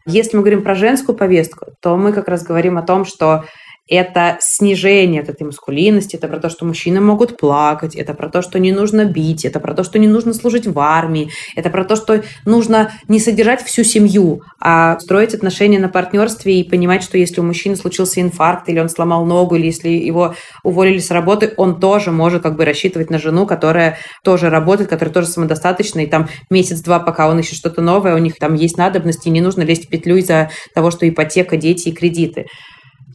[0.07, 3.45] Если мы говорим про женскую повестку, то мы как раз говорим о том, что
[3.89, 8.43] это снижение вот этой маскулинности, это про то, что мужчины могут плакать, это про то,
[8.43, 11.85] что не нужно бить, это про то, что не нужно служить в армии, это про
[11.85, 17.17] то, что нужно не содержать всю семью, а строить отношения на партнерстве и понимать, что
[17.17, 21.55] если у мужчины случился инфаркт, или он сломал ногу, или если его уволили с работы,
[21.57, 26.07] он тоже может как бы рассчитывать на жену, которая тоже работает, которая тоже самодостаточна, и
[26.07, 29.63] там месяц-два, пока он ищет что-то новое, у них там есть надобности, и не нужно
[29.63, 32.47] лезть в петлю из-за того, что ипотека, дети и кредиты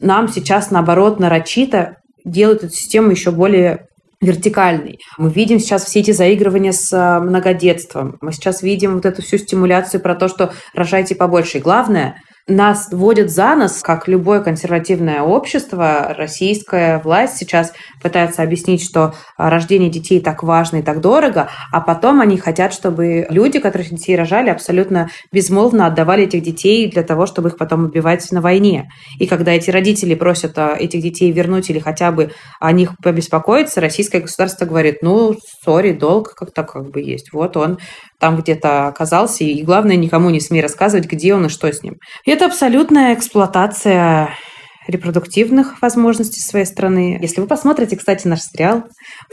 [0.01, 3.85] нам сейчас, наоборот, нарочито делают эту систему еще более
[4.21, 4.99] вертикальный.
[5.17, 8.17] Мы видим сейчас все эти заигрывания с э, многодетством.
[8.21, 11.57] Мы сейчас видим вот эту всю стимуляцию про то, что рожайте побольше.
[11.57, 18.83] И главное, нас водят за нос, как любое консервативное общество, российская власть сейчас пытается объяснить,
[18.83, 23.89] что рождение детей так важно и так дорого, а потом они хотят, чтобы люди, которые
[23.89, 28.89] детей рожали, абсолютно безмолвно отдавали этих детей для того, чтобы их потом убивать на войне.
[29.19, 33.81] И когда эти родители просят а, этих детей вернуть или хотя бы о них побеспокоиться,
[33.81, 37.31] российское государство говорит, ну, сори, долг как-то как бы есть.
[37.33, 37.77] Вот он
[38.21, 41.97] там где-то оказался, и главное, никому не смей рассказывать, где он и что с ним.
[42.25, 44.29] Это абсолютная эксплуатация
[44.91, 47.17] репродуктивных возможностей своей страны.
[47.21, 48.83] Если вы посмотрите, кстати, наш сериал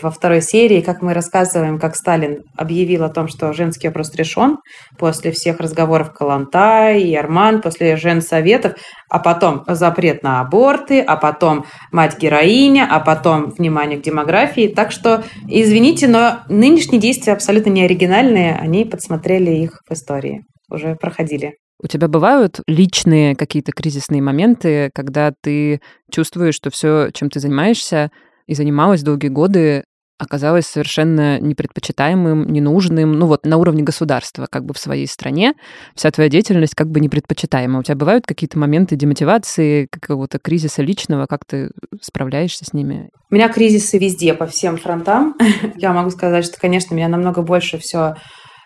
[0.00, 4.58] во второй серии, как мы рассказываем, как Сталин объявил о том, что женский вопрос решен
[4.98, 8.74] после всех разговоров Каланта и Арман, после женсоветов,
[9.10, 14.68] а потом запрет на аборты, а потом мать-героиня, а потом внимание к демографии.
[14.68, 20.94] Так что, извините, но нынешние действия абсолютно не оригинальные, они подсмотрели их в истории, уже
[20.94, 21.54] проходили.
[21.82, 28.10] У тебя бывают личные какие-то кризисные моменты, когда ты чувствуешь, что все, чем ты занимаешься
[28.46, 29.84] и занималась долгие годы,
[30.18, 35.54] оказалось совершенно непредпочитаемым, ненужным, ну вот на уровне государства, как бы в своей стране,
[35.94, 37.78] вся твоя деятельность как бы непредпочитаема.
[37.78, 41.70] У тебя бывают какие-то моменты демотивации, какого-то кризиса личного, как ты
[42.00, 43.10] справляешься с ними?
[43.30, 45.36] У меня кризисы везде, по всем фронтам.
[45.76, 48.16] Я могу сказать, что, конечно, меня намного больше все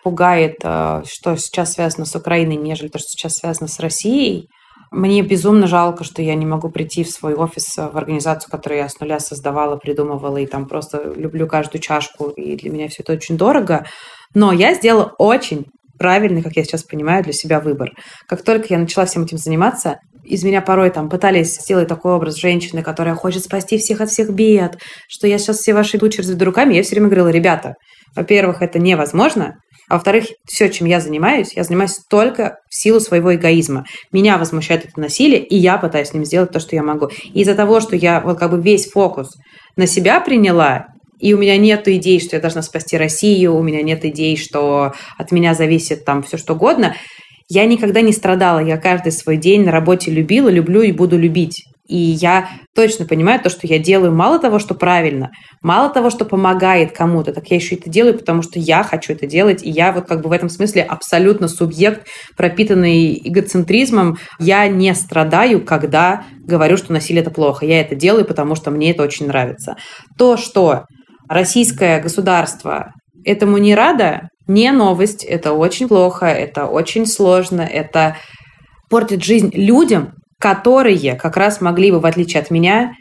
[0.03, 4.49] пугает, э, что сейчас связано с Украиной, нежели то, что сейчас связано с Россией.
[4.91, 8.79] Мне безумно жалко, что я не могу прийти в свой офис, э, в организацию, которую
[8.79, 13.03] я с нуля создавала, придумывала, и там просто люблю каждую чашку, и для меня все
[13.03, 13.85] это очень дорого.
[14.33, 15.65] Но я сделала очень
[15.97, 17.91] правильный, как я сейчас понимаю, для себя выбор.
[18.27, 22.35] Как только я начала всем этим заниматься, из меня порой там пытались сделать такой образ
[22.35, 24.77] женщины, которая хочет спасти всех от всех бед,
[25.07, 26.75] что я сейчас все ваши тучи разведу руками.
[26.75, 27.75] Я все время говорила, ребята,
[28.15, 29.55] во-первых, это невозможно,
[29.89, 33.85] а во-вторых, все, чем я занимаюсь, я занимаюсь только в силу своего эгоизма.
[34.11, 37.09] Меня возмущает это насилие, и я пытаюсь с ним сделать то, что я могу.
[37.33, 39.29] И из-за того, что я вот как бы весь фокус
[39.75, 40.87] на себя приняла,
[41.19, 44.93] и у меня нет идей, что я должна спасти Россию, у меня нет идей, что
[45.17, 46.95] от меня зависит там все что угодно,
[47.49, 48.59] я никогда не страдала.
[48.59, 51.65] Я каждый свой день на работе любила, люблю и буду любить.
[51.87, 55.31] И я точно понимаю то, что я делаю мало того, что правильно,
[55.61, 59.27] мало того, что помогает кому-то, так я еще это делаю, потому что я хочу это
[59.27, 62.07] делать, и я вот как бы в этом смысле абсолютно субъект,
[62.37, 64.17] пропитанный эгоцентризмом.
[64.39, 67.65] Я не страдаю, когда говорю, что насилие это плохо.
[67.65, 69.75] Я это делаю, потому что мне это очень нравится.
[70.17, 70.85] То, что
[71.27, 72.93] российское государство
[73.25, 78.17] этому не рада, не новость, это очень плохо, это очень сложно, это
[78.89, 80.13] портит жизнь людям,
[80.43, 82.95] которые как раз могли бы, в отличие от меня,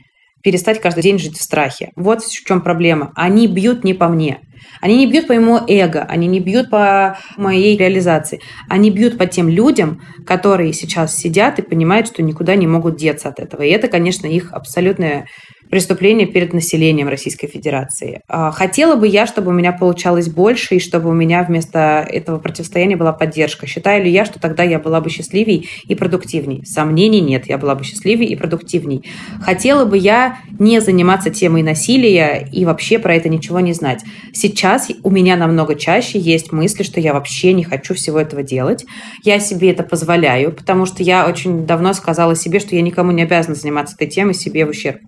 [0.45, 1.91] перестать каждый день жить в страхе.
[1.97, 3.11] Вот в чем проблема.
[3.17, 4.39] Они бьют не по мне.
[4.81, 8.41] Они не бьют по моему эго, они не бьют по моей реализации.
[8.69, 13.29] Они бьют по тем людям, которые сейчас сидят и понимают, что никуда не могут деться
[13.29, 13.63] от этого.
[13.63, 15.27] И это, конечно, их абсолютная
[15.73, 18.21] преступления перед населением Российской Федерации.
[18.29, 22.39] А, хотела бы я, чтобы у меня получалось больше, и чтобы у меня вместо этого
[22.39, 23.67] противостояния была поддержка.
[23.67, 26.67] Считаю ли я, что тогда я была бы счастливей и продуктивней?
[26.67, 29.03] Сомнений нет, я была бы счастливей и продуктивней.
[29.41, 34.03] Хотела бы я не заниматься темой насилия и вообще про это ничего не знать.
[34.35, 38.85] Сейчас у меня намного чаще есть мысли, что я вообще не хочу всего этого делать.
[39.25, 43.23] Я себе это позволяю, потому что я очень давно сказала себе, что я никому не
[43.23, 44.99] обязана заниматься этой темой себе в ущерб.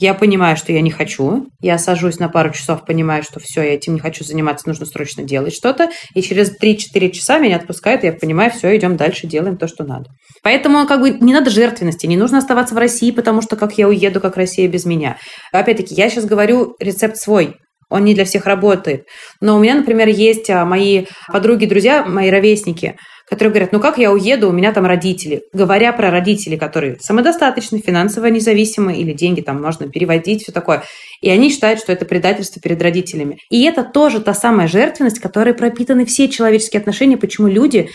[0.00, 1.46] Я понимаю, что я не хочу.
[1.60, 5.24] Я сажусь на пару часов, понимаю, что все, я этим не хочу заниматься, нужно срочно
[5.24, 5.90] делать что-то.
[6.14, 10.06] И через 3-4 часа меня отпускают, я понимаю, все, идем дальше, делаем то, что надо.
[10.42, 13.88] Поэтому как бы не надо жертвенности, не нужно оставаться в России, потому что как я
[13.88, 15.18] уеду, как Россия без меня.
[15.52, 17.56] Опять-таки, я сейчас говорю рецепт свой
[17.90, 19.06] он не для всех работает.
[19.40, 22.96] Но у меня, например, есть а, мои подруги, друзья, мои ровесники,
[23.30, 25.44] которые говорят, ну как я уеду, у меня там родители.
[25.52, 30.82] Говоря про родителей, которые самодостаточны, финансово независимы, или деньги там можно переводить, все такое.
[31.20, 33.38] И они считают, что это предательство перед родителями.
[33.48, 37.88] И это тоже та самая жертвенность, которой пропитаны все человеческие отношения, почему люди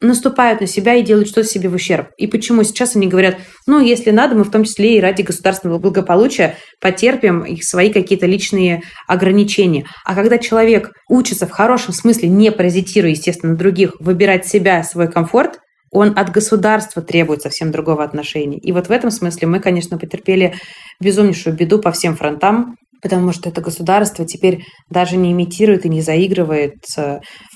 [0.00, 2.08] наступают на себя и делают что-то себе в ущерб.
[2.16, 3.36] И почему сейчас они говорят,
[3.66, 8.26] ну, если надо, мы в том числе и ради государственного благополучия потерпим их свои какие-то
[8.26, 9.86] личные ограничения.
[10.04, 15.10] А когда человек учится в хорошем смысле, не паразитируя, естественно, на других, выбирать себя, свой
[15.10, 15.58] комфорт,
[15.90, 18.58] он от государства требует совсем другого отношения.
[18.58, 20.54] И вот в этом смысле мы, конечно, потерпели
[21.00, 26.02] безумнейшую беду по всем фронтам, потому что это государство теперь даже не имитирует и не
[26.02, 26.74] заигрывает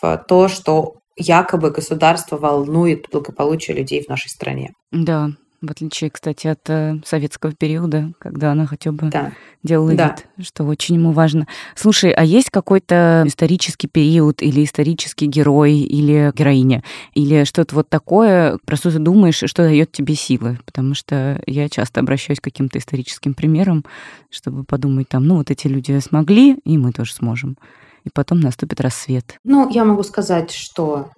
[0.01, 4.73] в то, что якобы государство волнует благополучие людей в нашей стране.
[4.91, 9.31] Да, В отличие, кстати, от э, советского периода, когда она хотя бы Да.
[9.63, 10.09] делала Да.
[10.37, 11.47] вид, что очень ему важно.
[11.77, 16.83] Слушай, а есть какой-то исторический период или исторический герой или героиня?
[17.15, 20.59] Или что-то вот такое, про что ты думаешь, что дает тебе силы?
[20.67, 23.85] Потому что я часто обращаюсь к каким-то историческим примерам,
[24.31, 27.57] чтобы подумать там, ну вот эти люди смогли, и мы тоже сможем.
[28.05, 29.37] И потом наступит рассвет.
[29.45, 31.11] Ну, я могу сказать, что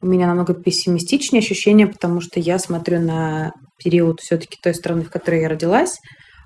[0.00, 3.50] у меня намного пессимистичнее ощущения, потому что я смотрю на
[3.82, 5.96] период все-таки той страны, в которой я родилась,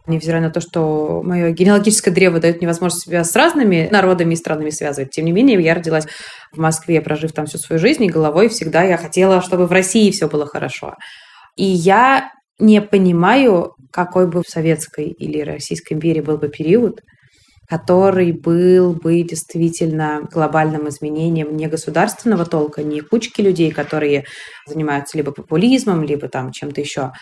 [0.06, 4.36] невзирая на то, что мое генеалогическое древо дает мне возможность себя с разными народами и
[4.36, 5.10] странами связывать.
[5.10, 6.06] Тем не менее, я родилась
[6.52, 10.10] в Москве, прожив там всю свою жизнь, и головой всегда я хотела, чтобы в России
[10.10, 10.94] все было хорошо.
[11.56, 17.00] И я не понимаю, какой бы в Советской или Российской империи был бы период,
[17.72, 24.26] который был бы действительно глобальным изменением не государственного толка, не кучки людей, которые
[24.66, 27.12] занимаются либо популизмом, либо там чем-то еще.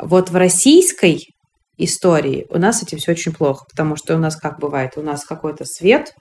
[0.00, 1.26] Вот в российской
[1.78, 5.24] истории у нас этим все очень плохо, потому что у нас как бывает, у нас
[5.24, 6.12] какой-то свет,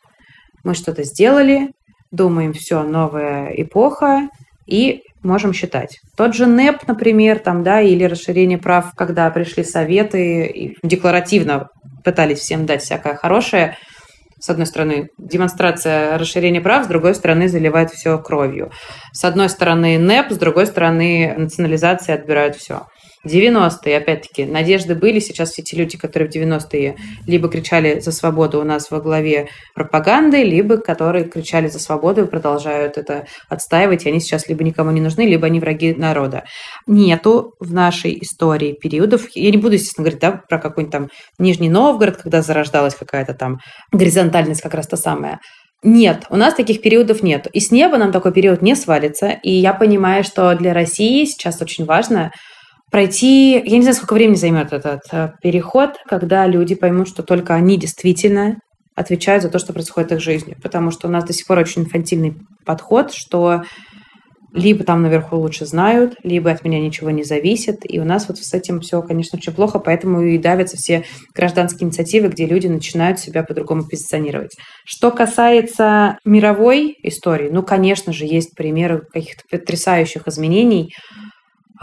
[0.64, 1.70] мы что-то сделали,
[2.10, 4.28] думаем, все, новая эпоха,
[4.72, 6.00] и можем считать.
[6.16, 11.68] Тот же НЭП, например, там, да, или расширение прав, когда пришли советы и декларативно
[12.04, 13.78] пытались всем дать всякое хорошее.
[14.40, 18.72] С одной стороны, демонстрация расширения прав, с другой стороны, заливает все кровью.
[19.14, 22.88] С одной стороны, НЭП, с другой стороны, национализация отбирают все.
[23.26, 25.20] 90-е, опять-таки, надежды были.
[25.20, 26.96] Сейчас все те люди, которые в 90-е
[27.28, 32.28] либо кричали за свободу у нас во главе пропаганды, либо которые кричали за свободу и
[32.28, 36.44] продолжают это отстаивать, и они сейчас либо никому не нужны, либо они враги народа.
[36.88, 41.70] Нету в нашей истории периодов, я не буду, естественно, говорить да, про какой-нибудь там Нижний
[41.70, 43.60] Новгород, когда зарождалась какая-то там
[43.92, 45.40] горизонтальность, как раз та самая.
[45.84, 47.48] Нет, у нас таких периодов нет.
[47.54, 49.30] И с неба нам такой период не свалится.
[49.42, 52.32] И я понимаю, что для России сейчас очень важно
[52.92, 57.56] пройти, я не знаю, сколько времени займет этот э, переход, когда люди поймут, что только
[57.56, 58.58] они действительно
[58.96, 60.56] отвечают за то, что происходит их жизни.
[60.62, 62.36] Потому что у нас до сих пор очень инфантильный
[62.66, 63.64] подход, что
[64.54, 67.80] либо там наверху лучше знают, либо от меня ничего не зависит.
[67.84, 71.88] И у нас вот с этим все, конечно, очень плохо, поэтому и давятся все гражданские
[71.88, 74.58] инициативы, где люди начинают себя по-другому позиционировать.
[74.86, 80.94] Что касается мировой истории, ну, конечно же, есть примеры каких-то потрясающих изменений,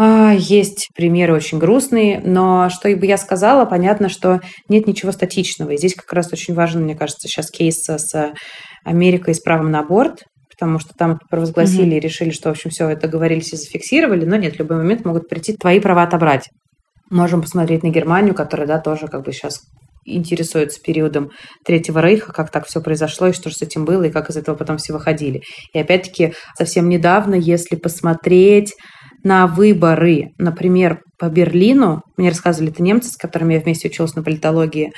[0.01, 5.73] а, есть примеры очень грустные, но что бы я сказала, понятно, что нет ничего статичного.
[5.73, 8.33] И здесь как раз очень важен, мне кажется, сейчас кейс с
[8.85, 12.71] Америкой с правом на аборт, потому что там это провозгласили и решили, что, в общем,
[12.71, 16.49] все это говорились и зафиксировали, но нет, в любой момент могут прийти твои права отобрать.
[17.11, 19.63] Можем посмотреть на Германию, которая, да, тоже как бы сейчас
[20.05, 21.31] интересуется периодом
[21.65, 24.37] Третьего Рейха, как так все произошло, и что же с этим было, и как из
[24.37, 25.43] этого потом все выходили.
[25.75, 28.75] И опять-таки, совсем недавно, если посмотреть
[29.25, 34.23] на выборы, например, по Берлину, мне рассказывали это немцы, с которыми я вместе училась на
[34.23, 34.93] политологии,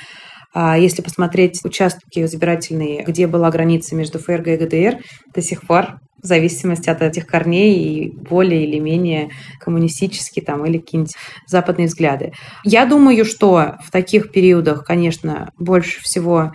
[0.53, 4.97] а если посмотреть участки избирательные, где была граница между ФРГ и ГДР,
[5.33, 10.77] до сих пор в зависимости от этих корней и более или менее коммунистические там или
[10.77, 11.15] какие-нибудь
[11.47, 12.33] западные взгляды.
[12.63, 16.51] Я думаю, что в таких периодах, конечно, больше всего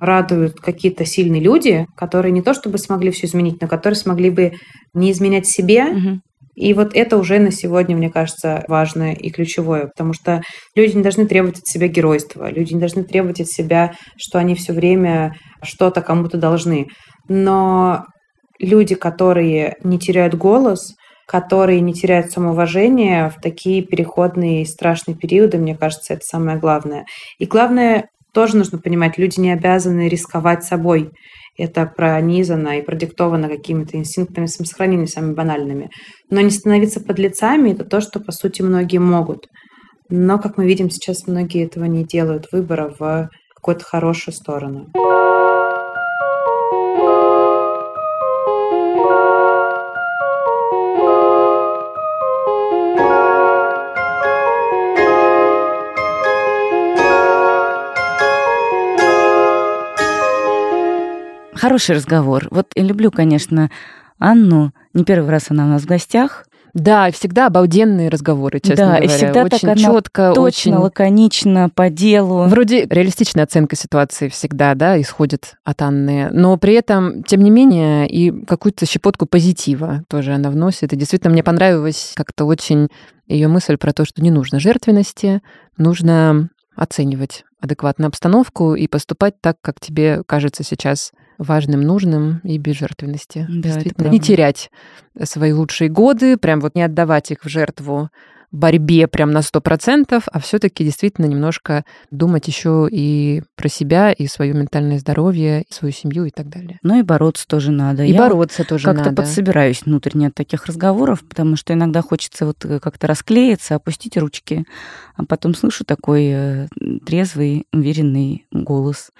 [0.00, 4.52] радуют какие-то сильные люди, которые не то чтобы смогли все изменить, но которые смогли бы
[4.92, 6.20] не изменять себе, Мгм.
[6.54, 10.42] И вот это уже на сегодня, мне кажется, важное и ключевое, потому что
[10.74, 14.54] люди не должны требовать от себя геройства, люди не должны требовать от себя, что они
[14.54, 16.86] все время что-то кому-то должны.
[17.28, 18.04] Но
[18.58, 20.94] люди, которые не теряют голос,
[21.26, 27.06] которые не теряют самоуважение в такие переходные и страшные периоды, мне кажется, это самое главное.
[27.38, 31.10] И главное, тоже нужно понимать, люди не обязаны рисковать собой
[31.56, 35.90] это пронизано и продиктовано какими-то инстинктами самосохранения, самыми банальными.
[36.30, 39.46] Но не становиться подлецами– это то, что, по сути, многие могут.
[40.08, 44.90] Но, как мы видим, сейчас многие этого не делают, выбора в какую-то хорошую сторону.
[61.64, 62.46] Хороший разговор.
[62.50, 63.70] Вот я люблю, конечно,
[64.18, 64.72] Анну.
[64.92, 66.44] Не первый раз она у нас в гостях.
[66.74, 69.04] Да, всегда обалденные разговоры, честно да, говоря.
[69.06, 72.44] и всегда очень так четко, точно, очень лаконично, по делу.
[72.48, 78.10] Вроде реалистичная оценка ситуации всегда, да, исходит от Анны, но при этом, тем не менее,
[78.10, 80.92] и какую-то щепотку позитива тоже она вносит.
[80.92, 82.88] И действительно мне понравилась как-то очень
[83.26, 85.40] ее мысль про то, что не нужно жертвенности,
[85.78, 92.76] нужно оценивать адекватно обстановку и поступать так, как тебе кажется сейчас важным, нужным и без
[92.76, 93.46] жертвенности.
[93.48, 94.70] Да, Действительно, не терять
[95.22, 98.10] свои лучшие годы, прям вот не отдавать их в жертву
[98.54, 104.54] борьбе прям на 100%, а все-таки действительно немножко думать еще и про себя, и свое
[104.54, 106.78] ментальное здоровье, и свою семью и так далее.
[106.82, 108.04] Ну и бороться тоже надо.
[108.04, 109.16] И Я бороться тоже как-то надо.
[109.16, 114.64] подсобираюсь внутренне от таких разговоров, потому что иногда хочется вот как-то расклеиться, опустить ручки,
[115.16, 116.68] а потом слышу такой э,
[117.04, 119.10] трезвый, уверенный голос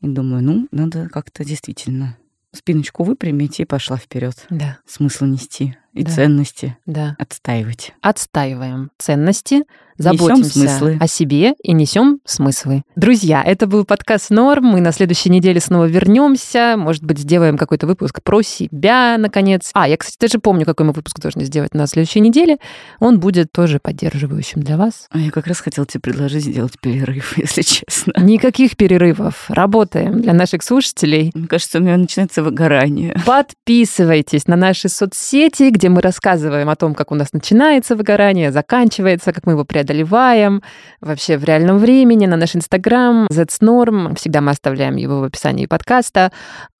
[0.00, 2.16] и думаю, ну, надо как-то действительно
[2.52, 4.46] спиночку выпрямить и пошла вперед.
[4.50, 4.78] Да.
[4.86, 6.10] Смысл нести и Да.
[6.12, 7.16] ценности Да.
[7.18, 7.92] отстаивать.
[8.02, 9.64] Отстаиваем ценности,
[9.98, 10.98] заботимся смыслы.
[11.00, 12.82] о себе и несем смыслы.
[12.96, 14.66] Друзья, это был подкаст Норм.
[14.66, 16.74] Мы на следующей неделе снова вернемся.
[16.76, 19.70] Может быть, сделаем какой-то выпуск про себя, наконец.
[19.72, 22.58] А, я, кстати, даже помню, какой мы выпуск должны сделать на следующей неделе.
[23.00, 25.06] Он будет тоже поддерживающим для вас.
[25.10, 28.12] А я как раз хотела тебе предложить сделать перерыв, если честно.
[28.20, 29.46] Никаких перерывов.
[29.48, 31.30] Работаем для наших слушателей.
[31.34, 33.16] Мне кажется, у меня начинается выгорание.
[33.24, 39.32] Подписывайтесь на наши соцсети, где мы рассказываем о том, как у нас начинается выгорание, заканчивается,
[39.32, 40.62] как мы его преодолеваем
[41.00, 44.14] вообще в реальном времени, на наш Инстаграм, Znorm.
[44.16, 46.32] Всегда мы оставляем его в описании подкаста.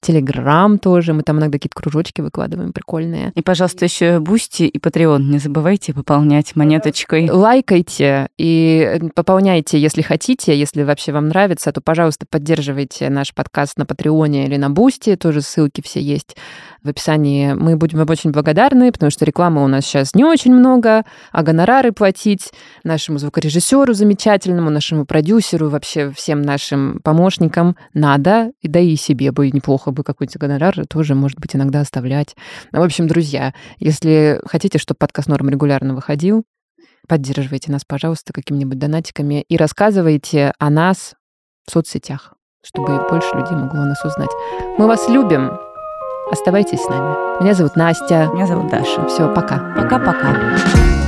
[0.07, 1.15] Телеграм тоже.
[1.15, 3.33] Мы там иногда какие-то кружочки выкладываем прикольные.
[3.35, 7.29] И, пожалуйста, еще Бусти и Patreon не забывайте пополнять монеточкой.
[7.29, 13.85] Лайкайте и пополняйте, если хотите, если вообще вам нравится, то, пожалуйста, поддерживайте наш подкаст на
[13.85, 16.37] Патреоне или на Бусти, тоже ссылки все есть
[16.85, 17.55] в описании.
[17.55, 21.43] Мы будем вам очень благодарны, потому что рекламы у нас сейчас не очень много, а
[21.43, 22.53] гонорары платить
[22.85, 29.91] нашему звукорежиссеру замечательному, нашему продюсеру, вообще всем нашим помощникам надо, да и себе бы неплохо
[29.97, 32.37] бы какой-то гонорар тоже, может быть, иногда оставлять.
[32.73, 36.45] Ну, в общем, друзья, если хотите, чтобы подкаст Норм регулярно выходил,
[37.09, 41.15] поддерживайте нас, пожалуйста, какими-нибудь донатиками и рассказывайте о нас
[41.67, 42.35] в соцсетях,
[42.65, 44.31] чтобы больше людей могло нас узнать.
[44.79, 45.59] Мы вас любим.
[46.31, 47.43] Оставайтесь с нами.
[47.43, 48.31] Меня зовут Настя.
[48.35, 49.07] Меня зовут Даша.
[49.09, 49.75] Все, пока.
[49.77, 51.06] Пока-пока.